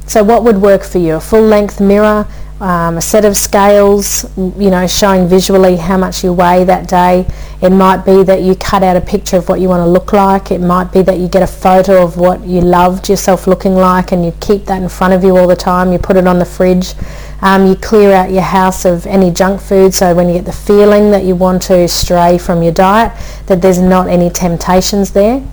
So 0.05 0.23
what 0.23 0.43
would 0.43 0.61
work 0.61 0.83
for 0.83 0.97
you? 0.97 1.15
A 1.15 1.19
full 1.19 1.41
length 1.41 1.79
mirror, 1.79 2.27
um, 2.63 2.95
a 2.95 3.01
set 3.01 3.25
of 3.25 3.35
scales, 3.35 4.25
you 4.37 4.69
know, 4.69 4.87
showing 4.87 5.27
visually 5.27 5.75
how 5.75 5.97
much 5.97 6.23
you 6.23 6.31
weigh 6.31 6.63
that 6.63 6.87
day. 6.87 7.27
It 7.61 7.71
might 7.71 8.05
be 8.05 8.23
that 8.23 8.41
you 8.41 8.55
cut 8.55 8.83
out 8.83 8.95
a 8.95 9.01
picture 9.01 9.35
of 9.35 9.49
what 9.49 9.59
you 9.59 9.67
want 9.67 9.81
to 9.81 9.85
look 9.85 10.13
like. 10.13 10.49
It 10.49 10.61
might 10.61 10.93
be 10.93 11.01
that 11.01 11.19
you 11.19 11.27
get 11.27 11.43
a 11.43 11.47
photo 11.47 12.01
of 12.01 12.15
what 12.15 12.45
you 12.45 12.61
loved 12.61 13.09
yourself 13.09 13.47
looking 13.47 13.75
like 13.75 14.13
and 14.13 14.23
you 14.23 14.33
keep 14.39 14.63
that 14.67 14.81
in 14.81 14.87
front 14.87 15.13
of 15.13 15.25
you 15.25 15.35
all 15.35 15.45
the 15.45 15.57
time. 15.57 15.91
You 15.91 15.99
put 15.99 16.15
it 16.15 16.25
on 16.25 16.39
the 16.39 16.45
fridge. 16.45 16.93
Um, 17.41 17.67
you 17.67 17.75
clear 17.75 18.13
out 18.13 18.31
your 18.31 18.43
house 18.43 18.85
of 18.85 19.05
any 19.07 19.29
junk 19.29 19.59
food 19.59 19.93
so 19.93 20.15
when 20.15 20.29
you 20.29 20.35
get 20.35 20.45
the 20.45 20.53
feeling 20.53 21.11
that 21.11 21.25
you 21.25 21.35
want 21.35 21.63
to 21.63 21.85
stray 21.89 22.37
from 22.37 22.63
your 22.63 22.71
diet 22.71 23.11
that 23.47 23.61
there's 23.61 23.79
not 23.79 24.07
any 24.07 24.29
temptations 24.29 25.11
there. 25.11 25.45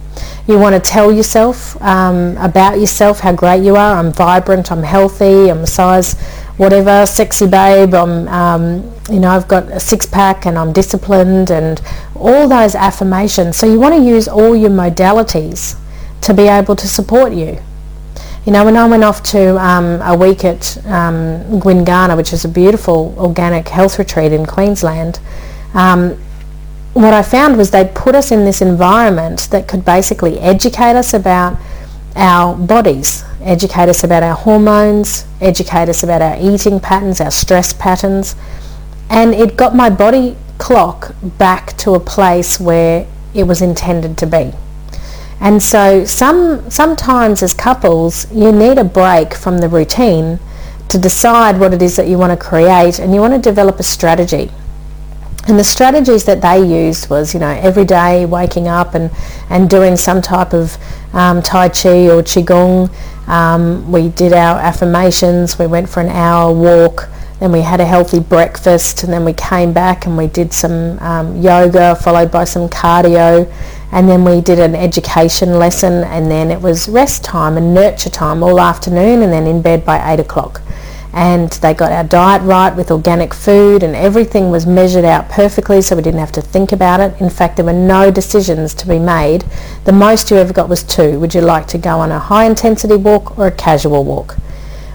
You 0.46 0.58
want 0.58 0.74
to 0.76 0.80
tell 0.80 1.10
yourself 1.10 1.80
um, 1.82 2.36
about 2.36 2.78
yourself, 2.78 3.20
how 3.20 3.32
great 3.32 3.64
you 3.64 3.76
are. 3.76 3.96
I'm 3.96 4.12
vibrant, 4.12 4.70
I'm 4.70 4.82
healthy, 4.82 5.50
I'm 5.50 5.60
a 5.60 5.66
size 5.66 6.14
whatever, 6.60 7.06
sexy 7.06 7.46
babe, 7.46 7.94
I'm, 7.94 8.28
um, 8.28 8.92
you 9.10 9.18
know, 9.18 9.30
I've 9.30 9.48
got 9.48 9.64
a 9.72 9.80
six 9.80 10.04
pack 10.04 10.44
and 10.44 10.58
I'm 10.58 10.74
disciplined 10.74 11.50
and 11.50 11.80
all 12.14 12.48
those 12.48 12.74
affirmations. 12.74 13.56
So 13.56 13.66
you 13.66 13.80
want 13.80 13.94
to 13.94 14.02
use 14.02 14.28
all 14.28 14.54
your 14.54 14.68
modalities 14.68 15.78
to 16.20 16.34
be 16.34 16.48
able 16.48 16.76
to 16.76 16.86
support 16.86 17.32
you. 17.32 17.58
You 18.44 18.52
know, 18.52 18.66
when 18.66 18.76
I 18.76 18.86
went 18.86 19.04
off 19.04 19.22
to 19.32 19.58
um, 19.58 20.02
a 20.02 20.14
week 20.14 20.44
at 20.44 20.76
um, 20.84 21.60
Gwinganna, 21.62 22.14
which 22.14 22.34
is 22.34 22.44
a 22.44 22.48
beautiful 22.48 23.14
organic 23.16 23.66
health 23.68 23.98
retreat 23.98 24.34
in 24.34 24.44
Queensland, 24.44 25.18
um, 25.72 26.10
what 26.92 27.14
I 27.14 27.22
found 27.22 27.56
was 27.56 27.70
they'd 27.70 27.94
put 27.94 28.14
us 28.14 28.30
in 28.30 28.44
this 28.44 28.60
environment 28.60 29.48
that 29.50 29.66
could 29.66 29.82
basically 29.86 30.38
educate 30.40 30.94
us 30.94 31.14
about 31.14 31.58
our 32.16 32.54
bodies, 32.54 33.24
educate 33.42 33.88
us 33.88 34.04
about 34.04 34.22
our 34.22 34.34
hormones, 34.34 35.24
educate 35.40 35.88
us 35.88 36.02
about 36.02 36.22
our 36.22 36.36
eating 36.40 36.80
patterns, 36.80 37.20
our 37.20 37.30
stress 37.30 37.72
patterns, 37.72 38.36
and 39.08 39.34
it 39.34 39.56
got 39.56 39.74
my 39.74 39.90
body 39.90 40.36
clock 40.58 41.14
back 41.38 41.76
to 41.78 41.94
a 41.94 42.00
place 42.00 42.60
where 42.60 43.06
it 43.34 43.44
was 43.44 43.62
intended 43.62 44.16
to 44.18 44.26
be. 44.26 44.52
And 45.40 45.62
so 45.62 46.04
some, 46.04 46.70
sometimes 46.70 47.42
as 47.42 47.54
couples, 47.54 48.30
you 48.30 48.52
need 48.52 48.76
a 48.76 48.84
break 48.84 49.32
from 49.32 49.58
the 49.58 49.68
routine 49.68 50.38
to 50.88 50.98
decide 50.98 51.58
what 51.58 51.72
it 51.72 51.80
is 51.80 51.96
that 51.96 52.08
you 52.08 52.18
want 52.18 52.38
to 52.38 52.46
create 52.46 52.98
and 52.98 53.14
you 53.14 53.20
want 53.20 53.32
to 53.32 53.40
develop 53.40 53.80
a 53.80 53.82
strategy. 53.82 54.50
And 55.48 55.58
the 55.58 55.64
strategies 55.64 56.24
that 56.24 56.42
they 56.42 56.62
used 56.62 57.08
was, 57.08 57.34
you 57.34 57.40
know, 57.40 57.48
every 57.48 57.84
day 57.84 58.26
waking 58.26 58.68
up 58.68 58.94
and, 58.94 59.10
and 59.48 59.68
doing 59.68 59.96
some 59.96 60.20
type 60.20 60.52
of 60.52 60.76
um, 61.12 61.42
Tai 61.42 61.70
Chi 61.70 62.08
or 62.08 62.22
Qigong. 62.22 62.90
Um, 63.26 63.90
we 63.90 64.08
did 64.10 64.32
our 64.32 64.58
affirmations. 64.58 65.58
We 65.58 65.66
went 65.66 65.88
for 65.88 66.00
an 66.00 66.08
hour 66.08 66.52
walk. 66.52 67.08
Then 67.40 67.52
we 67.52 67.62
had 67.62 67.80
a 67.80 67.86
healthy 67.86 68.20
breakfast 68.20 69.02
and 69.02 69.10
then 69.10 69.24
we 69.24 69.32
came 69.32 69.72
back 69.72 70.04
and 70.04 70.14
we 70.14 70.26
did 70.26 70.52
some 70.52 70.98
um, 70.98 71.40
yoga 71.40 71.96
followed 71.96 72.30
by 72.30 72.44
some 72.44 72.68
cardio 72.68 73.50
and 73.92 74.06
then 74.06 74.24
we 74.24 74.42
did 74.42 74.58
an 74.58 74.74
education 74.74 75.58
lesson 75.58 76.04
and 76.04 76.30
then 76.30 76.50
it 76.50 76.60
was 76.60 76.86
rest 76.86 77.24
time 77.24 77.56
and 77.56 77.72
nurture 77.74 78.10
time 78.10 78.42
all 78.42 78.60
afternoon 78.60 79.22
and 79.22 79.32
then 79.32 79.46
in 79.46 79.62
bed 79.62 79.86
by 79.86 80.12
8 80.12 80.20
o'clock 80.20 80.60
and 81.12 81.50
they 81.54 81.74
got 81.74 81.90
our 81.90 82.04
diet 82.04 82.42
right 82.42 82.74
with 82.74 82.90
organic 82.90 83.34
food 83.34 83.82
and 83.82 83.96
everything 83.96 84.50
was 84.50 84.66
measured 84.66 85.04
out 85.04 85.28
perfectly 85.28 85.82
so 85.82 85.96
we 85.96 86.02
didn't 86.02 86.20
have 86.20 86.32
to 86.32 86.42
think 86.42 86.72
about 86.72 87.00
it. 87.00 87.20
In 87.20 87.30
fact, 87.30 87.56
there 87.56 87.64
were 87.64 87.72
no 87.72 88.10
decisions 88.10 88.74
to 88.74 88.86
be 88.86 88.98
made. 88.98 89.44
The 89.84 89.92
most 89.92 90.30
you 90.30 90.36
ever 90.36 90.52
got 90.52 90.68
was 90.68 90.84
two. 90.84 91.18
Would 91.18 91.34
you 91.34 91.40
like 91.40 91.66
to 91.68 91.78
go 91.78 91.98
on 91.98 92.12
a 92.12 92.18
high 92.18 92.44
intensity 92.44 92.96
walk 92.96 93.36
or 93.38 93.48
a 93.48 93.52
casual 93.52 94.04
walk? 94.04 94.36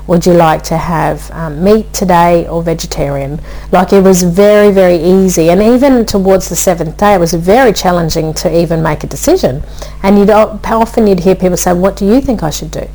Would 0.08 0.28
you 0.28 0.34
like 0.34 0.62
to 0.65 0.78
have 0.78 1.32
um, 1.32 1.63
meat 1.63 1.91
today 1.91 2.47
or 2.47 2.62
vegetarian? 2.62 3.41
Like 3.71 3.91
it 3.91 4.04
was 4.04 4.21
very, 4.21 4.71
very 4.71 4.97
easy. 4.97 5.49
And 5.49 5.62
even 5.63 6.06
towards 6.06 6.47
the 6.47 6.56
seventh 6.56 6.97
day, 6.97 7.15
it 7.15 7.19
was 7.19 7.34
very 7.34 7.73
challenging 7.73 8.32
to 8.36 8.56
even 8.56 8.84
make 8.84 9.04
a 9.04 9.08
decision. 9.08 9.63
And 10.04 10.19
you'd 10.19 10.30
often 10.30 11.08
you'd 11.08 11.21
hear 11.21 11.36
people 11.36 11.58
say, 11.58 11.73
what 11.73 11.97
do 11.97 12.06
you 12.06 12.21
think 12.21 12.43
I 12.43 12.51
should 12.51 12.69
do? 12.69 12.88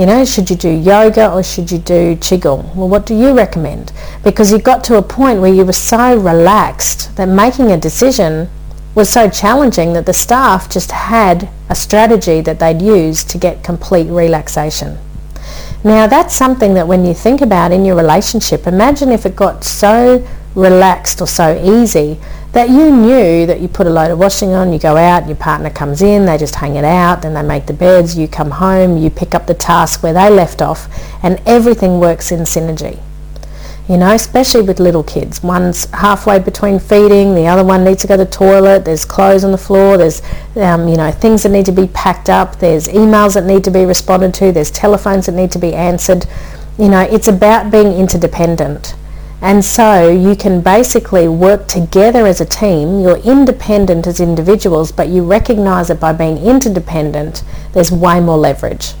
You 0.00 0.06
know, 0.06 0.24
should 0.24 0.48
you 0.48 0.56
do 0.56 0.70
yoga 0.70 1.30
or 1.30 1.42
should 1.42 1.70
you 1.70 1.76
do 1.76 2.16
qigong? 2.16 2.74
Well, 2.74 2.88
what 2.88 3.04
do 3.04 3.14
you 3.14 3.36
recommend? 3.36 3.92
Because 4.24 4.50
you 4.50 4.58
got 4.58 4.82
to 4.84 4.96
a 4.96 5.02
point 5.02 5.42
where 5.42 5.52
you 5.52 5.62
were 5.62 5.74
so 5.74 6.16
relaxed 6.16 7.14
that 7.16 7.28
making 7.28 7.70
a 7.70 7.76
decision 7.76 8.48
was 8.94 9.10
so 9.10 9.28
challenging 9.28 9.92
that 9.92 10.06
the 10.06 10.14
staff 10.14 10.70
just 10.70 10.90
had 10.90 11.50
a 11.68 11.74
strategy 11.74 12.40
that 12.40 12.58
they'd 12.60 12.80
use 12.80 13.22
to 13.24 13.36
get 13.36 13.62
complete 13.62 14.08
relaxation. 14.08 14.96
Now 15.84 16.06
that's 16.06 16.34
something 16.34 16.72
that 16.72 16.88
when 16.88 17.04
you 17.04 17.12
think 17.12 17.42
about 17.42 17.70
in 17.70 17.84
your 17.84 17.96
relationship, 17.96 18.66
imagine 18.66 19.10
if 19.10 19.26
it 19.26 19.36
got 19.36 19.64
so 19.64 20.26
relaxed 20.54 21.20
or 21.20 21.26
so 21.26 21.62
easy 21.62 22.18
that 22.52 22.68
you 22.68 22.90
knew 22.90 23.46
that 23.46 23.60
you 23.60 23.68
put 23.68 23.86
a 23.86 23.90
load 23.90 24.10
of 24.10 24.18
washing 24.18 24.52
on, 24.52 24.72
you 24.72 24.78
go 24.78 24.96
out, 24.96 25.26
your 25.26 25.36
partner 25.36 25.70
comes 25.70 26.02
in, 26.02 26.26
they 26.26 26.36
just 26.36 26.56
hang 26.56 26.76
it 26.76 26.84
out, 26.84 27.22
then 27.22 27.34
they 27.34 27.42
make 27.42 27.66
the 27.66 27.72
beds, 27.72 28.18
you 28.18 28.26
come 28.26 28.50
home, 28.50 28.96
you 28.96 29.08
pick 29.10 29.34
up 29.34 29.46
the 29.46 29.54
task 29.54 30.02
where 30.02 30.12
they 30.12 30.28
left 30.28 30.60
off, 30.60 30.88
and 31.22 31.40
everything 31.46 32.00
works 32.00 32.32
in 32.32 32.40
synergy 32.40 33.00
you 33.90 33.96
know, 33.96 34.14
especially 34.14 34.62
with 34.62 34.78
little 34.78 35.02
kids. 35.02 35.42
One's 35.42 35.86
halfway 35.90 36.38
between 36.38 36.78
feeding, 36.78 37.34
the 37.34 37.48
other 37.48 37.64
one 37.64 37.82
needs 37.82 38.02
to 38.02 38.06
go 38.06 38.16
to 38.16 38.24
the 38.24 38.30
toilet, 38.30 38.84
there's 38.84 39.04
clothes 39.04 39.42
on 39.42 39.50
the 39.50 39.58
floor, 39.58 39.96
there's, 39.96 40.22
um, 40.54 40.86
you 40.86 40.96
know, 40.96 41.10
things 41.10 41.42
that 41.42 41.48
need 41.48 41.66
to 41.66 41.72
be 41.72 41.88
packed 41.88 42.30
up, 42.30 42.60
there's 42.60 42.86
emails 42.86 43.34
that 43.34 43.46
need 43.46 43.64
to 43.64 43.70
be 43.72 43.84
responded 43.84 44.32
to, 44.34 44.52
there's 44.52 44.70
telephones 44.70 45.26
that 45.26 45.32
need 45.32 45.50
to 45.50 45.58
be 45.58 45.74
answered. 45.74 46.24
You 46.78 46.88
know, 46.88 47.00
it's 47.00 47.26
about 47.26 47.72
being 47.72 47.92
interdependent. 47.98 48.94
And 49.42 49.64
so 49.64 50.10
you 50.10 50.36
can 50.36 50.60
basically 50.60 51.26
work 51.26 51.66
together 51.66 52.26
as 52.26 52.40
a 52.40 52.44
team. 52.44 53.00
You're 53.00 53.16
independent 53.18 54.06
as 54.06 54.20
individuals, 54.20 54.92
but 54.92 55.08
you 55.08 55.24
recognize 55.24 55.88
that 55.88 55.98
by 55.98 56.12
being 56.12 56.36
interdependent, 56.38 57.42
there's 57.72 57.90
way 57.90 58.20
more 58.20 58.36
leverage. 58.36 58.92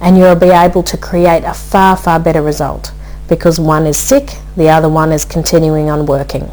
And 0.00 0.16
you'll 0.16 0.36
be 0.36 0.50
able 0.50 0.82
to 0.84 0.96
create 0.96 1.44
a 1.44 1.54
far, 1.54 1.96
far 1.96 2.20
better 2.20 2.42
result 2.42 2.92
because 3.28 3.58
one 3.58 3.86
is 3.86 3.96
sick, 3.96 4.36
the 4.56 4.68
other 4.68 4.88
one 4.88 5.10
is 5.10 5.24
continuing 5.24 5.90
on 5.90 6.06
working. 6.06 6.50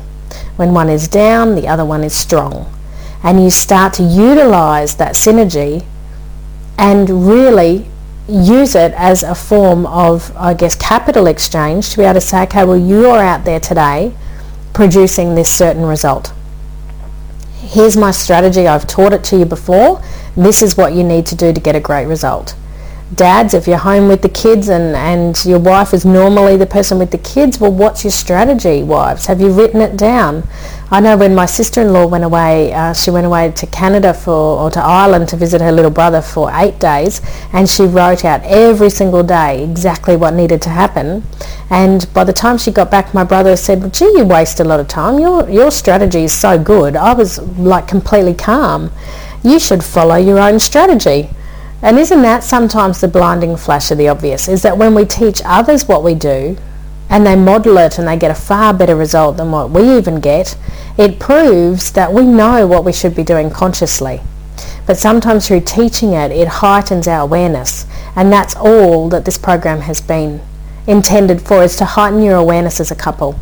When 0.55 0.73
one 0.73 0.89
is 0.89 1.07
down, 1.07 1.55
the 1.55 1.67
other 1.67 1.85
one 1.85 2.03
is 2.03 2.13
strong. 2.13 2.71
And 3.23 3.43
you 3.43 3.49
start 3.49 3.93
to 3.95 4.03
utilize 4.03 4.95
that 4.95 5.15
synergy 5.15 5.85
and 6.77 7.27
really 7.27 7.85
use 8.29 8.75
it 8.75 8.93
as 8.93 9.23
a 9.23 9.35
form 9.35 9.85
of, 9.85 10.35
I 10.37 10.53
guess, 10.53 10.75
capital 10.75 11.27
exchange 11.27 11.89
to 11.89 11.97
be 11.97 12.03
able 12.03 12.15
to 12.15 12.21
say, 12.21 12.43
okay, 12.43 12.63
well, 12.63 12.77
you're 12.77 13.19
out 13.19 13.45
there 13.45 13.59
today 13.59 14.13
producing 14.73 15.35
this 15.35 15.49
certain 15.49 15.83
result. 15.83 16.31
Here's 17.57 17.97
my 17.97 18.11
strategy. 18.11 18.67
I've 18.67 18.87
taught 18.87 19.13
it 19.13 19.23
to 19.25 19.37
you 19.37 19.45
before. 19.45 20.01
This 20.35 20.61
is 20.61 20.77
what 20.77 20.93
you 20.93 21.03
need 21.03 21.25
to 21.27 21.35
do 21.35 21.53
to 21.53 21.59
get 21.59 21.75
a 21.75 21.79
great 21.79 22.05
result 22.05 22.55
dads, 23.15 23.53
if 23.53 23.67
you're 23.67 23.77
home 23.77 24.07
with 24.07 24.21
the 24.21 24.29
kids 24.29 24.69
and, 24.69 24.95
and 24.95 25.43
your 25.45 25.59
wife 25.59 25.93
is 25.93 26.05
normally 26.05 26.57
the 26.57 26.65
person 26.65 26.99
with 26.99 27.11
the 27.11 27.17
kids, 27.17 27.59
well, 27.59 27.71
what's 27.71 28.03
your 28.03 28.11
strategy, 28.11 28.83
wives? 28.83 29.25
Have 29.25 29.41
you 29.41 29.51
written 29.51 29.81
it 29.81 29.97
down? 29.97 30.43
I 30.91 30.99
know 30.99 31.17
when 31.17 31.35
my 31.35 31.45
sister-in-law 31.45 32.07
went 32.07 32.23
away, 32.23 32.73
uh, 32.73 32.93
she 32.93 33.11
went 33.11 33.25
away 33.25 33.51
to 33.51 33.67
Canada 33.67 34.13
for, 34.13 34.59
or 34.59 34.71
to 34.71 34.79
Ireland 34.79 35.29
to 35.29 35.37
visit 35.37 35.61
her 35.61 35.71
little 35.71 35.91
brother 35.91 36.21
for 36.21 36.51
eight 36.53 36.79
days, 36.79 37.21
and 37.53 37.69
she 37.69 37.83
wrote 37.83 38.25
out 38.25 38.41
every 38.43 38.89
single 38.89 39.23
day 39.23 39.63
exactly 39.63 40.15
what 40.15 40.33
needed 40.33 40.61
to 40.63 40.69
happen. 40.69 41.23
And 41.69 42.11
by 42.13 42.23
the 42.23 42.33
time 42.33 42.57
she 42.57 42.71
got 42.71 42.89
back, 42.89 43.13
my 43.13 43.23
brother 43.23 43.55
said, 43.55 43.81
well, 43.81 43.91
gee, 43.91 44.05
you 44.05 44.25
waste 44.25 44.59
a 44.59 44.63
lot 44.63 44.79
of 44.79 44.87
time. 44.87 45.19
Your, 45.19 45.47
your 45.49 45.71
strategy 45.71 46.23
is 46.23 46.33
so 46.33 46.57
good. 46.57 46.95
I 46.95 47.13
was 47.13 47.39
like 47.57 47.87
completely 47.87 48.33
calm. 48.33 48.91
You 49.43 49.59
should 49.59 49.83
follow 49.83 50.15
your 50.15 50.39
own 50.39 50.59
strategy. 50.59 51.29
And 51.81 51.97
isn't 51.97 52.21
that 52.23 52.43
sometimes 52.43 52.99
the 52.99 53.07
blinding 53.07 53.55
flash 53.55 53.89
of 53.89 53.97
the 53.97 54.09
obvious? 54.09 54.49
Is 54.49 54.63
that 54.63 54.77
when 54.77 54.93
we 54.93 55.05
teach 55.05 55.41
others 55.45 55.87
what 55.87 56.03
we 56.03 56.13
do 56.13 56.57
and 57.09 57.25
they 57.25 57.37
model 57.37 57.77
it 57.77 57.97
and 57.97 58.07
they 58.07 58.17
get 58.17 58.31
a 58.31 58.35
far 58.35 58.73
better 58.73 58.97
result 58.97 59.37
than 59.37 59.51
what 59.51 59.69
we 59.69 59.97
even 59.97 60.19
get, 60.19 60.57
it 60.97 61.19
proves 61.19 61.93
that 61.93 62.11
we 62.13 62.25
know 62.25 62.67
what 62.67 62.83
we 62.83 62.91
should 62.91 63.15
be 63.15 63.23
doing 63.23 63.49
consciously. 63.49 64.19
But 64.85 64.97
sometimes 64.97 65.47
through 65.47 65.61
teaching 65.61 66.11
it, 66.11 66.31
it 66.31 66.47
heightens 66.49 67.07
our 67.07 67.21
awareness. 67.21 67.85
And 68.13 68.31
that's 68.31 68.57
all 68.57 69.07
that 69.09 69.23
this 69.23 69.37
program 69.37 69.81
has 69.81 70.01
been 70.01 70.41
intended 70.85 71.41
for, 71.41 71.63
is 71.63 71.77
to 71.77 71.85
heighten 71.85 72.21
your 72.21 72.35
awareness 72.35 72.81
as 72.81 72.91
a 72.91 72.95
couple. 72.95 73.39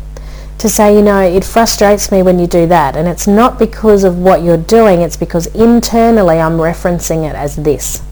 To 0.58 0.68
say, 0.68 0.94
you 0.94 1.02
know, 1.02 1.20
it 1.20 1.44
frustrates 1.44 2.12
me 2.12 2.22
when 2.22 2.38
you 2.38 2.46
do 2.46 2.66
that. 2.68 2.94
And 2.94 3.08
it's 3.08 3.26
not 3.26 3.58
because 3.58 4.04
of 4.04 4.18
what 4.18 4.42
you're 4.42 4.56
doing, 4.56 5.00
it's 5.00 5.16
because 5.16 5.46
internally 5.48 6.38
I'm 6.38 6.58
referencing 6.58 7.28
it 7.28 7.34
as 7.34 7.56
this 7.56 8.02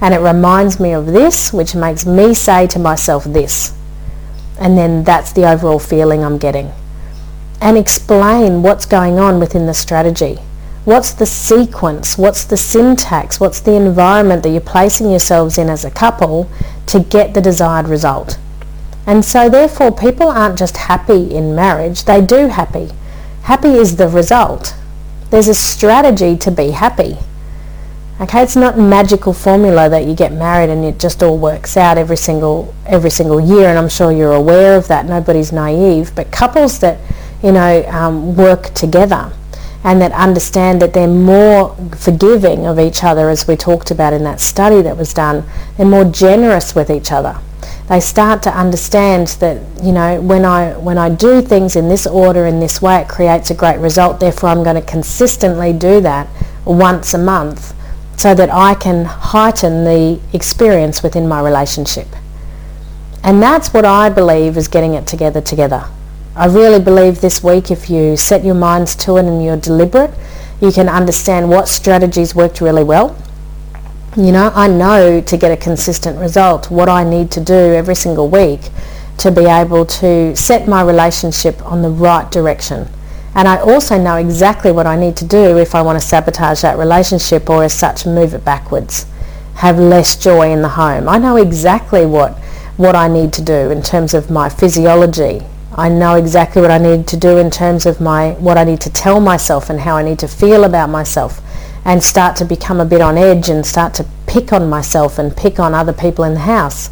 and 0.00 0.14
it 0.14 0.20
reminds 0.20 0.80
me 0.80 0.92
of 0.92 1.06
this, 1.06 1.52
which 1.52 1.74
makes 1.74 2.06
me 2.06 2.32
say 2.34 2.66
to 2.68 2.78
myself 2.78 3.24
this. 3.24 3.74
And 4.58 4.76
then 4.76 5.04
that's 5.04 5.32
the 5.32 5.48
overall 5.48 5.78
feeling 5.78 6.24
I'm 6.24 6.38
getting. 6.38 6.72
And 7.60 7.76
explain 7.76 8.62
what's 8.62 8.86
going 8.86 9.18
on 9.18 9.38
within 9.40 9.66
the 9.66 9.74
strategy. 9.74 10.38
What's 10.84 11.12
the 11.12 11.26
sequence? 11.26 12.16
What's 12.16 12.44
the 12.44 12.56
syntax? 12.56 13.38
What's 13.38 13.60
the 13.60 13.74
environment 13.74 14.42
that 14.42 14.50
you're 14.50 14.62
placing 14.62 15.10
yourselves 15.10 15.58
in 15.58 15.68
as 15.68 15.84
a 15.84 15.90
couple 15.90 16.50
to 16.86 17.00
get 17.00 17.34
the 17.34 17.42
desired 17.42 17.86
result? 17.86 18.38
And 19.06 19.24
so 19.24 19.50
therefore 19.50 19.92
people 19.92 20.28
aren't 20.28 20.58
just 20.58 20.76
happy 20.76 21.34
in 21.34 21.54
marriage, 21.54 22.04
they 22.04 22.24
do 22.24 22.48
happy. 22.48 22.90
Happy 23.42 23.70
is 23.70 23.96
the 23.96 24.08
result. 24.08 24.74
There's 25.30 25.48
a 25.48 25.54
strategy 25.54 26.36
to 26.38 26.50
be 26.50 26.70
happy. 26.70 27.18
Okay, 28.20 28.42
it's 28.42 28.54
not 28.54 28.74
a 28.74 28.82
magical 28.82 29.32
formula 29.32 29.88
that 29.88 30.04
you 30.04 30.14
get 30.14 30.30
married 30.30 30.68
and 30.68 30.84
it 30.84 31.00
just 31.00 31.22
all 31.22 31.38
works 31.38 31.78
out 31.78 31.96
every 31.96 32.18
single 32.18 32.74
every 32.84 33.08
single 33.08 33.40
year, 33.40 33.70
and 33.70 33.78
I'm 33.78 33.88
sure 33.88 34.12
you're 34.12 34.34
aware 34.34 34.76
of 34.76 34.88
that. 34.88 35.06
Nobody's 35.06 35.52
naive, 35.52 36.14
but 36.14 36.30
couples 36.30 36.80
that 36.80 36.98
you 37.42 37.50
know 37.50 37.82
um, 37.86 38.36
work 38.36 38.74
together 38.74 39.32
and 39.84 40.02
that 40.02 40.12
understand 40.12 40.82
that 40.82 40.92
they're 40.92 41.08
more 41.08 41.74
forgiving 41.96 42.66
of 42.66 42.78
each 42.78 43.02
other, 43.02 43.30
as 43.30 43.48
we 43.48 43.56
talked 43.56 43.90
about 43.90 44.12
in 44.12 44.22
that 44.24 44.38
study 44.38 44.82
that 44.82 44.98
was 44.98 45.14
done. 45.14 45.42
They're 45.78 45.86
more 45.86 46.04
generous 46.04 46.74
with 46.74 46.90
each 46.90 47.12
other. 47.12 47.38
They 47.88 48.00
start 48.00 48.42
to 48.42 48.50
understand 48.54 49.28
that 49.40 49.62
you 49.82 49.92
know 49.92 50.20
when 50.20 50.44
I 50.44 50.76
when 50.76 50.98
I 50.98 51.08
do 51.08 51.40
things 51.40 51.74
in 51.74 51.88
this 51.88 52.06
order 52.06 52.44
in 52.44 52.60
this 52.60 52.82
way, 52.82 53.00
it 53.00 53.08
creates 53.08 53.50
a 53.50 53.54
great 53.54 53.78
result. 53.78 54.20
Therefore, 54.20 54.50
I'm 54.50 54.62
going 54.62 54.76
to 54.76 54.86
consistently 54.86 55.72
do 55.72 56.02
that 56.02 56.28
once 56.66 57.14
a 57.14 57.18
month 57.18 57.74
so 58.20 58.34
that 58.34 58.50
I 58.52 58.74
can 58.74 59.06
heighten 59.06 59.84
the 59.84 60.20
experience 60.34 61.02
within 61.02 61.26
my 61.26 61.40
relationship. 61.40 62.06
And 63.24 63.42
that's 63.42 63.72
what 63.72 63.86
I 63.86 64.10
believe 64.10 64.58
is 64.58 64.68
getting 64.68 64.92
it 64.92 65.06
together 65.06 65.40
together. 65.40 65.86
I 66.36 66.44
really 66.44 66.84
believe 66.84 67.22
this 67.22 67.42
week 67.42 67.70
if 67.70 67.88
you 67.88 68.18
set 68.18 68.44
your 68.44 68.54
minds 68.54 68.94
to 68.96 69.16
it 69.16 69.24
and 69.24 69.42
you're 69.42 69.56
deliberate, 69.56 70.12
you 70.60 70.70
can 70.70 70.86
understand 70.86 71.48
what 71.48 71.66
strategies 71.66 72.34
worked 72.34 72.60
really 72.60 72.84
well. 72.84 73.16
You 74.14 74.32
know, 74.32 74.52
I 74.54 74.68
know 74.68 75.22
to 75.22 75.36
get 75.38 75.50
a 75.50 75.56
consistent 75.56 76.18
result 76.18 76.70
what 76.70 76.90
I 76.90 77.04
need 77.04 77.30
to 77.30 77.40
do 77.40 77.54
every 77.54 77.94
single 77.94 78.28
week 78.28 78.68
to 79.16 79.30
be 79.30 79.46
able 79.46 79.86
to 79.86 80.36
set 80.36 80.68
my 80.68 80.82
relationship 80.82 81.64
on 81.64 81.80
the 81.80 81.88
right 81.88 82.30
direction 82.30 82.86
and 83.34 83.46
I 83.46 83.58
also 83.58 83.96
know 83.96 84.16
exactly 84.16 84.72
what 84.72 84.86
I 84.86 84.96
need 84.96 85.16
to 85.18 85.24
do 85.24 85.58
if 85.58 85.74
I 85.74 85.82
want 85.82 86.00
to 86.00 86.06
sabotage 86.06 86.62
that 86.62 86.78
relationship 86.78 87.48
or 87.48 87.62
as 87.62 87.72
such 87.72 88.06
move 88.06 88.34
it 88.34 88.44
backwards, 88.44 89.06
have 89.54 89.78
less 89.78 90.16
joy 90.16 90.50
in 90.50 90.62
the 90.62 90.70
home. 90.70 91.08
I 91.08 91.18
know 91.18 91.36
exactly 91.36 92.06
what, 92.06 92.36
what 92.76 92.96
I 92.96 93.08
need 93.08 93.32
to 93.34 93.42
do 93.42 93.70
in 93.70 93.82
terms 93.82 94.14
of 94.14 94.30
my 94.30 94.48
physiology. 94.48 95.42
I 95.76 95.88
know 95.88 96.16
exactly 96.16 96.60
what 96.60 96.72
I 96.72 96.78
need 96.78 97.06
to 97.08 97.16
do 97.16 97.38
in 97.38 97.50
terms 97.50 97.86
of 97.86 98.00
my 98.00 98.32
what 98.32 98.58
I 98.58 98.64
need 98.64 98.80
to 98.82 98.90
tell 98.90 99.20
myself 99.20 99.70
and 99.70 99.80
how 99.80 99.96
I 99.96 100.02
need 100.02 100.18
to 100.18 100.28
feel 100.28 100.64
about 100.64 100.90
myself 100.90 101.40
and 101.84 102.02
start 102.02 102.36
to 102.36 102.44
become 102.44 102.80
a 102.80 102.84
bit 102.84 103.00
on 103.00 103.16
edge 103.16 103.48
and 103.48 103.64
start 103.64 103.94
to 103.94 104.06
pick 104.26 104.52
on 104.52 104.68
myself 104.68 105.18
and 105.18 105.36
pick 105.36 105.60
on 105.60 105.72
other 105.72 105.92
people 105.92 106.24
in 106.24 106.34
the 106.34 106.40
house 106.40 106.90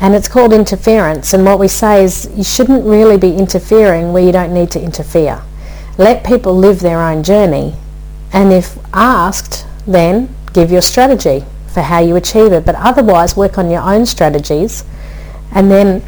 and 0.00 0.14
it's 0.14 0.28
called 0.28 0.52
interference. 0.52 1.32
And 1.32 1.44
what 1.44 1.58
we 1.58 1.68
say 1.68 2.04
is 2.04 2.30
you 2.34 2.44
shouldn't 2.44 2.84
really 2.84 3.16
be 3.16 3.34
interfering 3.34 4.12
where 4.12 4.22
you 4.22 4.32
don't 4.32 4.52
need 4.52 4.70
to 4.72 4.80
interfere. 4.80 5.42
Let 5.98 6.24
people 6.24 6.54
live 6.54 6.80
their 6.80 7.00
own 7.00 7.22
journey, 7.22 7.74
and 8.32 8.52
if 8.52 8.78
asked, 8.92 9.66
then 9.86 10.34
give 10.52 10.70
your 10.70 10.82
strategy 10.82 11.44
for 11.72 11.82
how 11.82 12.00
you 12.00 12.16
achieve 12.16 12.52
it. 12.52 12.66
But 12.66 12.74
otherwise, 12.74 13.36
work 13.36 13.56
on 13.56 13.70
your 13.70 13.82
own 13.82 14.04
strategies, 14.04 14.84
and 15.52 15.70
then 15.70 16.02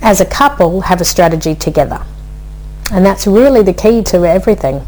as 0.00 0.20
a 0.20 0.26
couple, 0.26 0.82
have 0.82 1.00
a 1.00 1.04
strategy 1.04 1.54
together. 1.54 2.04
And 2.92 3.04
that's 3.04 3.26
really 3.26 3.62
the 3.62 3.74
key 3.74 4.02
to 4.04 4.24
everything, 4.24 4.84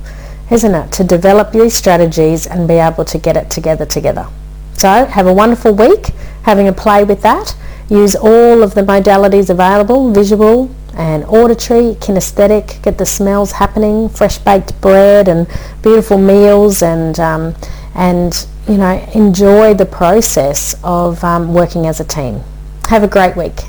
isn't 0.50 0.74
it? 0.74 0.92
To 0.92 1.04
develop 1.04 1.52
these 1.52 1.74
strategies 1.74 2.46
and 2.46 2.66
be 2.66 2.74
able 2.74 3.04
to 3.04 3.18
get 3.18 3.36
it 3.36 3.50
together 3.50 3.84
together. 3.84 4.26
So 4.72 5.04
have 5.04 5.26
a 5.26 5.32
wonderful 5.34 5.74
week 5.74 6.06
having 6.44 6.66
a 6.66 6.72
play 6.72 7.04
with 7.04 7.22
that 7.22 7.54
use 7.92 8.16
all 8.16 8.62
of 8.62 8.74
the 8.74 8.82
modalities 8.82 9.50
available, 9.50 10.12
visual 10.12 10.70
and 10.96 11.24
auditory, 11.24 11.94
kinesthetic, 12.00 12.82
get 12.82 12.98
the 12.98 13.06
smells 13.06 13.52
happening, 13.52 14.08
fresh 14.08 14.38
baked 14.38 14.78
bread 14.80 15.28
and 15.28 15.46
beautiful 15.82 16.18
meals 16.18 16.82
and, 16.82 17.18
um, 17.20 17.54
and 17.94 18.46
you 18.68 18.76
know, 18.76 18.98
enjoy 19.14 19.74
the 19.74 19.86
process 19.86 20.74
of 20.82 21.22
um, 21.24 21.52
working 21.54 21.86
as 21.86 22.00
a 22.00 22.04
team. 22.04 22.40
Have 22.88 23.02
a 23.02 23.08
great 23.08 23.36
week. 23.36 23.60